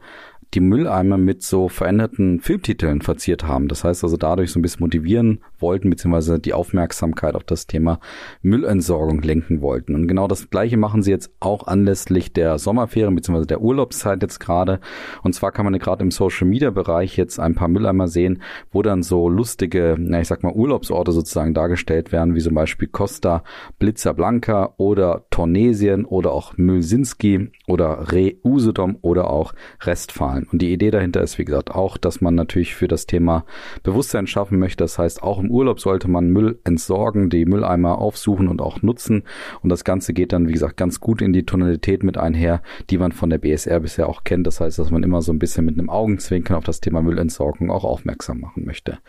die 0.56 0.62
Mülleimer 0.62 1.18
mit 1.18 1.44
so 1.44 1.70
veränderten 1.70 2.40
Filmtiteln 2.40 3.02
verziert 3.02 3.44
haben. 3.44 3.68
Das 3.68 3.84
heißt 3.84 4.04
also 4.04 4.18
dadurch 4.18 4.52
so 4.52 4.60
ein 4.60 4.64
bisschen 4.64 4.82
motivieren 4.82 5.42
wollten, 5.60 5.90
beziehungsweise 5.90 6.40
die 6.40 6.54
Aufmerksamkeit 6.54 7.36
auf 7.36 7.44
das 7.44 7.68
Thema 7.68 8.00
Müllentsorgung 8.42 9.22
lenken 9.22 9.62
wollten. 9.62 9.94
Und 9.94 10.08
genau 10.08 10.28
das 10.28 10.50
Gleiche 10.50 10.78
machen 10.78 11.04
sie 11.04 11.12
jetzt 11.12 11.32
auch 11.40 11.68
anlässlich 11.68 12.34
der 12.34 12.58
Sommerferien, 12.58 13.14
beziehungsweise 13.14 13.48
der 13.48 13.62
Urlaubszeit 13.62 14.24
jetzt 14.24 14.40
gerade. 14.40 14.80
Und 15.22 15.34
zwar 15.34 15.52
kann 15.52 15.66
man 15.66 15.78
gerade 15.78 16.04
im 16.04 16.12
Social 16.12 16.48
Media 16.48 16.72
Bereich 16.72 17.16
jetzt 17.16 17.40
ein 17.40 17.54
paar 17.54 17.68
Mülleimer 17.68 18.08
sehen, 18.08 18.42
wo 18.72 18.82
dann 18.82 19.04
so 19.04 19.30
lustige, 19.30 19.98
na, 20.00 20.22
ich 20.22 20.28
sag 20.28 20.42
mal 20.44 20.54
Urlaubsorte 20.54 21.12
sozusagen 21.12 21.54
dargestellt 21.54 22.12
werden, 22.12 22.34
wie 22.34 22.42
zum 22.42 22.56
Beispiel 22.56 22.88
Costa 22.88 23.44
Blitzer 23.78 24.16
Blanca 24.16 24.74
oder 24.78 25.26
Tornesien 25.30 26.06
oder 26.06 26.32
auch 26.32 26.58
Müllsinski 26.58 27.52
oder 27.68 28.12
Re 28.12 28.34
Usedom 28.44 28.98
oder 29.02 29.30
auch 29.30 29.54
Restfahlen 29.82 30.39
sein. 30.40 30.48
Und 30.52 30.62
die 30.62 30.72
Idee 30.74 30.92
dahinter 30.92 31.22
ist, 31.22 31.38
wie 31.38 31.46
gesagt, 31.46 31.72
auch, 31.72 31.98
dass 31.98 32.22
man 32.22 32.36
natürlich 32.36 32.76
für 32.76 32.88
das 32.88 33.06
Thema 33.06 33.46
Bewusstsein 33.84 34.28
schaffen 34.28 34.60
möchte. 34.60 34.84
Das 34.84 34.98
heißt, 34.98 35.24
auch 35.24 35.40
im 35.40 35.52
Urlaub 35.52 35.80
sollte 35.80 36.08
man 36.08 36.30
Müll 36.30 36.60
entsorgen, 36.64 37.30
die 37.30 37.46
Mülleimer 37.46 37.98
aufsuchen 38.00 38.48
und 38.48 38.62
auch 38.62 38.82
nutzen. 38.82 39.24
Und 39.62 39.70
das 39.70 39.84
Ganze 39.84 40.14
geht 40.14 40.34
dann, 40.34 40.48
wie 40.48 40.54
gesagt, 40.54 40.78
ganz 40.78 41.00
gut 41.00 41.22
in 41.22 41.34
die 41.34 41.46
Tonalität 41.46 42.04
mit 42.04 42.18
einher, 42.18 42.62
die 42.90 42.98
man 42.98 43.12
von 43.12 43.30
der 43.30 43.38
BSR 43.38 43.80
bisher 43.80 44.08
auch 44.10 44.24
kennt. 44.24 44.48
Das 44.48 44.60
heißt, 44.60 44.80
dass 44.80 44.92
man 44.92 45.04
immer 45.04 45.22
so 45.22 45.32
ein 45.32 45.40
bisschen 45.40 45.66
mit 45.66 45.78
einem 45.78 45.90
Augenzwinkern 45.90 46.58
auf 46.58 46.64
das 46.64 46.82
Thema 46.82 47.02
Müllentsorgung 47.02 47.72
auch 47.72 47.84
aufmerksam 47.84 48.40
machen 48.40 48.66
möchte. 48.66 49.00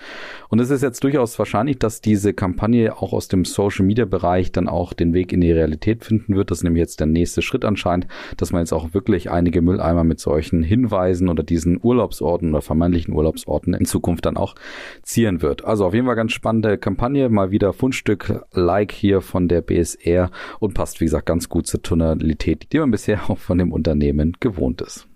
Und 0.48 0.60
es 0.60 0.70
ist 0.70 0.82
jetzt 0.82 1.02
durchaus 1.04 1.38
wahrscheinlich, 1.38 1.78
dass 1.78 2.00
diese 2.00 2.34
Kampagne 2.34 2.96
auch 2.96 3.12
aus 3.12 3.28
dem 3.28 3.44
Social 3.44 3.84
Media 3.84 4.04
Bereich 4.04 4.52
dann 4.52 4.68
auch 4.68 4.92
den 4.92 5.14
Weg 5.14 5.32
in 5.32 5.40
die 5.40 5.52
Realität 5.52 6.04
finden 6.04 6.34
wird. 6.34 6.50
Das 6.50 6.58
ist 6.58 6.64
nämlich 6.64 6.80
jetzt 6.80 7.00
der 7.00 7.06
nächste 7.06 7.42
Schritt 7.42 7.64
anscheinend, 7.64 8.06
dass 8.36 8.52
man 8.52 8.62
jetzt 8.62 8.72
auch 8.72 8.94
wirklich 8.94 9.30
einige 9.30 9.62
Mülleimer 9.62 10.04
mit 10.04 10.20
solchen 10.20 10.62
Hinweisen 10.62 11.19
Reisen 11.20 11.28
oder 11.28 11.42
diesen 11.42 11.78
Urlaubsorten 11.82 12.50
oder 12.50 12.62
vermeintlichen 12.62 13.14
Urlaubsorten 13.14 13.74
in 13.74 13.84
Zukunft 13.84 14.26
dann 14.26 14.36
auch 14.36 14.54
zieren 15.02 15.42
wird. 15.42 15.64
Also 15.64 15.86
auf 15.86 15.94
jeden 15.94 16.06
Fall 16.06 16.16
ganz 16.16 16.32
spannende 16.32 16.78
Kampagne, 16.78 17.28
mal 17.28 17.50
wieder 17.50 17.72
Fundstück 17.72 18.44
like 18.52 18.92
hier 18.92 19.20
von 19.20 19.48
der 19.48 19.60
BSR 19.60 20.30
und 20.58 20.74
passt 20.74 21.00
wie 21.00 21.04
gesagt 21.04 21.26
ganz 21.26 21.48
gut 21.48 21.66
zur 21.66 21.82
Tonalität, 21.82 22.72
die 22.72 22.78
man 22.78 22.90
bisher 22.90 23.30
auch 23.30 23.38
von 23.38 23.58
dem 23.58 23.72
Unternehmen 23.72 24.36
gewohnt 24.40 24.80
ist. 24.80 25.09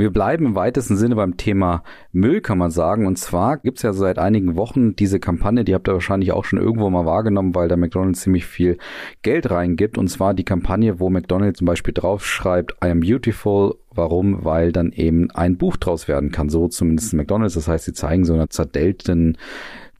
Wir 0.00 0.10
bleiben 0.10 0.46
im 0.46 0.54
weitesten 0.54 0.96
Sinne 0.96 1.14
beim 1.14 1.36
Thema 1.36 1.82
Müll, 2.10 2.40
kann 2.40 2.56
man 2.56 2.70
sagen. 2.70 3.06
Und 3.06 3.18
zwar 3.18 3.58
gibt's 3.58 3.82
ja 3.82 3.92
seit 3.92 4.18
einigen 4.18 4.56
Wochen 4.56 4.96
diese 4.96 5.20
Kampagne, 5.20 5.62
die 5.62 5.74
habt 5.74 5.88
ihr 5.88 5.92
wahrscheinlich 5.92 6.32
auch 6.32 6.46
schon 6.46 6.58
irgendwo 6.58 6.88
mal 6.88 7.04
wahrgenommen, 7.04 7.54
weil 7.54 7.68
da 7.68 7.76
McDonald's 7.76 8.22
ziemlich 8.22 8.46
viel 8.46 8.78
Geld 9.20 9.50
reingibt. 9.50 9.98
Und 9.98 10.08
zwar 10.08 10.32
die 10.32 10.44
Kampagne, 10.44 11.00
wo 11.00 11.10
McDonald's 11.10 11.58
zum 11.58 11.66
Beispiel 11.66 11.92
draufschreibt, 11.92 12.76
I 12.82 12.88
am 12.88 13.00
beautiful. 13.00 13.74
Warum? 13.94 14.42
Weil 14.42 14.72
dann 14.72 14.90
eben 14.92 15.30
ein 15.32 15.58
Buch 15.58 15.76
draus 15.76 16.08
werden 16.08 16.32
kann. 16.32 16.48
So 16.48 16.68
zumindest 16.68 17.12
McDonald's. 17.12 17.54
Das 17.54 17.68
heißt, 17.68 17.84
sie 17.84 17.92
zeigen 17.92 18.24
so 18.24 18.32
einer 18.32 18.48
zerdellten 18.48 19.36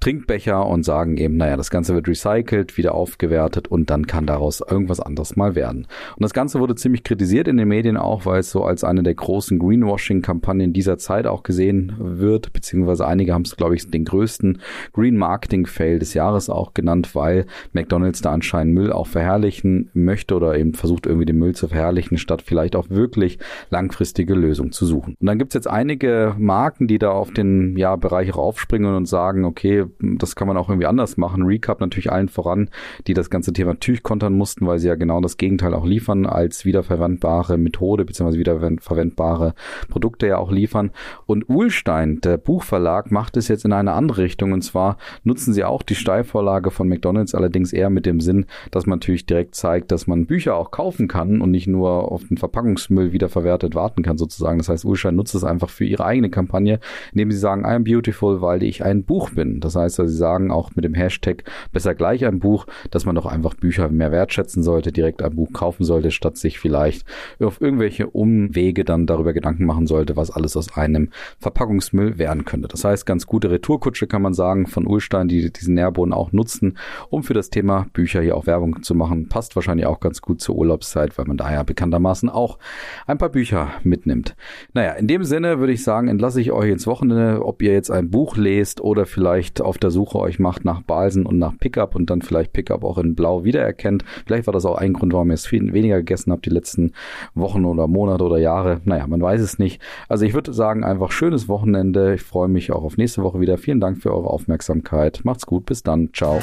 Trinkbecher 0.01 0.67
und 0.67 0.83
sagen 0.83 1.19
eben, 1.19 1.37
naja, 1.37 1.57
das 1.57 1.71
Ganze 1.71 1.95
wird 1.95 2.09
recycelt, 2.09 2.79
wieder 2.79 2.95
aufgewertet 2.95 3.69
und 3.69 3.91
dann 3.91 4.07
kann 4.07 4.27
daraus 4.27 4.61
irgendwas 4.61 4.99
anderes 4.99 5.37
mal 5.37 5.55
werden. 5.55 5.87
Und 6.17 6.23
das 6.23 6.33
Ganze 6.33 6.59
wurde 6.59 6.75
ziemlich 6.75 7.05
kritisiert 7.05 7.49
in 7.49 7.59
den 7.59 7.69
Medien 7.69 7.99
auch, 7.99 8.25
weil 8.25 8.41
es 8.41 8.51
so 8.51 8.65
als 8.65 8.83
eine 8.83 9.03
der 9.03 9.15
großen 9.15 9.59
Greenwashing-Kampagnen 9.59 10.73
dieser 10.73 10.97
Zeit 10.97 11.27
auch 11.27 11.43
gesehen 11.43 11.95
wird, 11.99 12.53
beziehungsweise 12.53 13.07
einige 13.07 13.35
haben 13.35 13.43
es, 13.43 13.57
glaube 13.57 13.75
ich, 13.75 13.91
den 13.91 14.07
größten 14.07 14.61
Green 14.95 15.17
Marketing-Fail 15.17 15.99
des 15.99 16.15
Jahres 16.15 16.49
auch 16.49 16.73
genannt, 16.73 17.15
weil 17.15 17.47
McDonald's 17.73 18.23
da 18.23 18.33
anscheinend 18.33 18.75
Müll 18.75 18.93
auch 18.93 19.07
verherrlichen 19.07 19.91
möchte 19.93 20.35
oder 20.35 20.57
eben 20.57 20.73
versucht 20.73 21.07
irgendwie 21.07 21.27
den 21.27 21.39
Müll 21.39 21.55
zu 21.55 21.69
verherrlichen, 21.69 22.17
statt 22.17 22.43
vielleicht 22.43 22.75
auch 22.75 22.89
wirklich 22.89 23.39
langfristige 23.69 24.35
Lösungen 24.35 24.73
zu 24.73 24.87
suchen. 24.87 25.15
Und 25.21 25.27
dann 25.27 25.39
gibt 25.39 25.53
es 25.53 25.55
jetzt 25.55 25.69
einige 25.69 26.35
Marken, 26.39 26.87
die 26.87 26.99
da 26.99 27.11
auf 27.11 27.33
den 27.33 27.77
ja, 27.77 27.97
Bereich 27.97 28.33
auch 28.33 28.39
aufspringen 28.39 28.95
und 28.95 29.07
sagen, 29.07 29.45
okay, 29.45 29.90
das 30.01 30.37
kann 30.37 30.49
man 30.49 30.57
auch 30.57 30.69
irgendwie 30.69 30.87
anders 30.87 31.17
machen. 31.17 31.45
Recap 31.45 31.81
natürlich 31.81 32.13
allen 32.13 32.29
voran, 32.29 32.71
die 33.07 33.15
das 33.15 33.31
ganze 33.31 33.53
Thema 33.53 33.79
Tüch 33.79 34.03
kontern 34.03 34.35
mussten, 34.35 34.67
weil 34.67 34.79
sie 34.79 34.89
ja 34.89 34.95
genau 34.95 35.21
das 35.21 35.37
Gegenteil 35.37 35.75
auch 35.75 35.85
liefern, 35.85 36.27
als 36.27 36.65
wiederverwendbare 36.65 37.59
Methode 37.59 38.05
bzw. 38.05 38.39
wiederverwendbare 38.39 39.55
Produkte 39.89 40.27
ja 40.27 40.39
auch 40.39 40.51
liefern. 40.51 40.91
Und 41.27 41.49
Uhlstein, 41.49 42.21
der 42.21 42.37
Buchverlag, 42.37 43.11
macht 43.11 43.37
es 43.37 43.49
jetzt 43.49 43.65
in 43.65 43.73
eine 43.73 43.93
andere 43.93 44.23
Richtung 44.23 44.53
und 44.53 44.63
zwar 44.63 44.97
nutzen 45.25 45.55
sie 45.55 45.65
auch 45.65 45.83
die 45.83 45.95
Steilvorlage 45.95 46.71
von 46.71 46.89
McDonalds, 46.89 47.35
allerdings 47.35 47.73
eher 47.73 47.91
mit 47.91 48.07
dem 48.07 48.21
Sinn, 48.21 48.47
dass 48.71 48.87
man 48.87 48.99
natürlich 48.99 49.27
direkt 49.27 49.55
zeigt, 49.55 49.91
dass 49.93 50.07
man 50.07 50.27
Bücher 50.27 50.57
auch 50.57 50.71
kaufen 50.71 51.09
kann 51.09 51.41
und 51.41 51.51
nicht 51.51 51.67
nur 51.67 52.13
auf 52.13 52.25
den 52.25 52.37
Verpackungsmüll 52.37 53.13
wiederverwertet 53.13 53.75
warten 53.75 54.03
kann 54.03 54.19
sozusagen. 54.19 54.59
Das 54.59 54.69
heißt, 54.69 54.85
Uhlstein 54.85 55.17
nutzt 55.17 55.35
es 55.35 55.45
einfach 55.45 55.71
für 55.71 55.85
ihre 55.85 56.05
eigene 56.05 56.31
Kampagne, 56.31 56.81
indem 57.13 57.31
sie 57.31 57.39
sagen, 57.39 57.63
I 57.63 57.75
am 57.75 57.85
beautiful, 57.85 58.41
weil 58.41 58.63
ich 58.63 58.85
ein 58.85 59.05
Buch 59.05 59.31
bin. 59.31 59.61
Das 59.61 59.77
heißt, 59.77 59.80
also 59.81 60.07
sie 60.07 60.17
sagen 60.17 60.51
auch 60.51 60.71
mit 60.75 60.85
dem 60.85 60.95
Hashtag 60.95 61.45
besser 61.73 61.95
gleich 61.95 62.25
ein 62.25 62.41
Buch, 62.41 62.67
dass 62.91 63.05
man 63.07 63.15
doch 63.15 63.27
einfach 63.27 63.55
Bücher 63.55 63.89
mehr 63.89 64.13
wertschätzen 64.13 64.63
sollte, 64.63 64.93
direkt 64.93 65.23
ein 65.23 65.35
Buch 65.35 65.53
kaufen 65.53 65.85
sollte, 65.85 66.11
statt 66.11 66.37
sich 66.37 66.59
vielleicht 66.59 67.07
auf 67.41 67.61
irgendwelche 67.61 68.09
Umwege 68.09 68.85
dann 68.85 69.07
darüber 69.07 69.33
Gedanken 69.33 69.65
machen 69.65 69.87
sollte, 69.87 70.17
was 70.17 70.31
alles 70.31 70.57
aus 70.57 70.77
einem 70.77 71.11
Verpackungsmüll 71.39 72.19
werden 72.19 72.45
könnte. 72.45 72.69
Das 72.69 72.85
heißt, 72.85 73.07
ganz 73.07 73.27
gute 73.27 73.51
Retourkutsche 73.51 74.07
kann 74.07 74.23
man 74.23 74.35
sagen 74.35 74.67
von 74.67 74.87
Ulstein, 74.87 75.29
die 75.29 75.53
diesen 75.53 75.75
Nährboden 75.75 76.13
auch 76.13 76.33
nutzen, 76.33 76.79
um 77.09 77.23
für 77.23 77.35
das 77.35 77.51
Thema 77.51 77.87
Bücher 77.93 78.21
hier 78.21 78.37
auch 78.37 78.47
Werbung 78.47 78.83
zu 78.83 78.95
machen. 78.95 79.29
Passt 79.29 79.57
wahrscheinlich 79.57 79.87
auch 79.87 80.01
ganz 80.01 80.21
gut 80.21 80.41
zur 80.41 80.57
Urlaubszeit, 80.57 81.17
weil 81.19 81.27
man 81.27 81.37
da 81.37 81.53
ja 81.53 81.63
bekanntermaßen 81.63 82.29
auch 82.29 82.59
ein 83.07 83.19
paar 83.19 83.31
Bücher 83.31 83.71
mitnimmt. 83.83 84.37
Naja, 84.73 84.93
in 84.93 85.07
dem 85.07 85.25
Sinne 85.25 85.59
würde 85.59 85.73
ich 85.73 85.83
sagen, 85.83 86.09
entlasse 86.09 86.41
ich 86.41 86.53
euch 86.53 86.71
ins 86.71 86.87
Wochenende, 86.87 87.45
ob 87.45 87.63
ihr 87.63 87.73
jetzt 87.73 87.91
ein 87.91 88.11
Buch 88.11 88.37
lest 88.37 88.81
oder 88.81 89.07
vielleicht 89.07 89.61
auf 89.71 89.79
der 89.79 89.91
Suche 89.91 90.19
euch 90.19 90.39
macht 90.39 90.65
nach 90.65 90.83
Balsen 90.83 91.25
und 91.25 91.39
nach 91.39 91.57
Pickup 91.59 91.95
und 91.95 92.11
dann 92.11 92.23
vielleicht 92.23 92.53
Pickup 92.53 92.85
auch 92.85 92.99
in 92.99 93.15
Blau 93.15 93.45
wiedererkennt. 93.45 94.05
Vielleicht 94.27 94.47
war 94.47 94.53
das 94.53 94.67
auch 94.67 94.77
ein 94.77 94.93
Grund, 94.93 95.13
warum 95.13 95.31
ihr 95.31 95.35
es 95.35 95.47
viel 95.47 95.73
weniger 95.73 95.99
gegessen 95.99 96.33
habt 96.33 96.45
die 96.45 96.51
letzten 96.51 96.93
Wochen 97.35 97.65
oder 97.65 97.87
Monate 97.87 98.25
oder 98.25 98.39
Jahre. 98.39 98.81
Naja, 98.85 99.07
man 99.07 99.23
weiß 99.23 99.41
es 99.41 99.59
nicht. 99.59 99.81
Also 100.09 100.25
ich 100.25 100.35
würde 100.35 100.53
sagen, 100.53 100.85
einfach 100.85 101.13
schönes 101.13 101.49
Wochenende. 101.49 102.15
Ich 102.15 102.23
freue 102.23 102.49
mich 102.49 102.73
auch 102.73 102.83
auf 102.83 102.97
nächste 102.97 103.23
Woche 103.23 103.41
wieder. 103.41 103.59
Vielen 103.59 103.81
Dank 103.81 103.99
für 103.99 104.13
eure 104.13 104.29
Aufmerksamkeit. 104.29 105.21
Macht's 105.25 105.47
gut. 105.47 105.67
Bis 105.67 105.83
dann. 105.83 106.11
Ciao. 106.13 106.41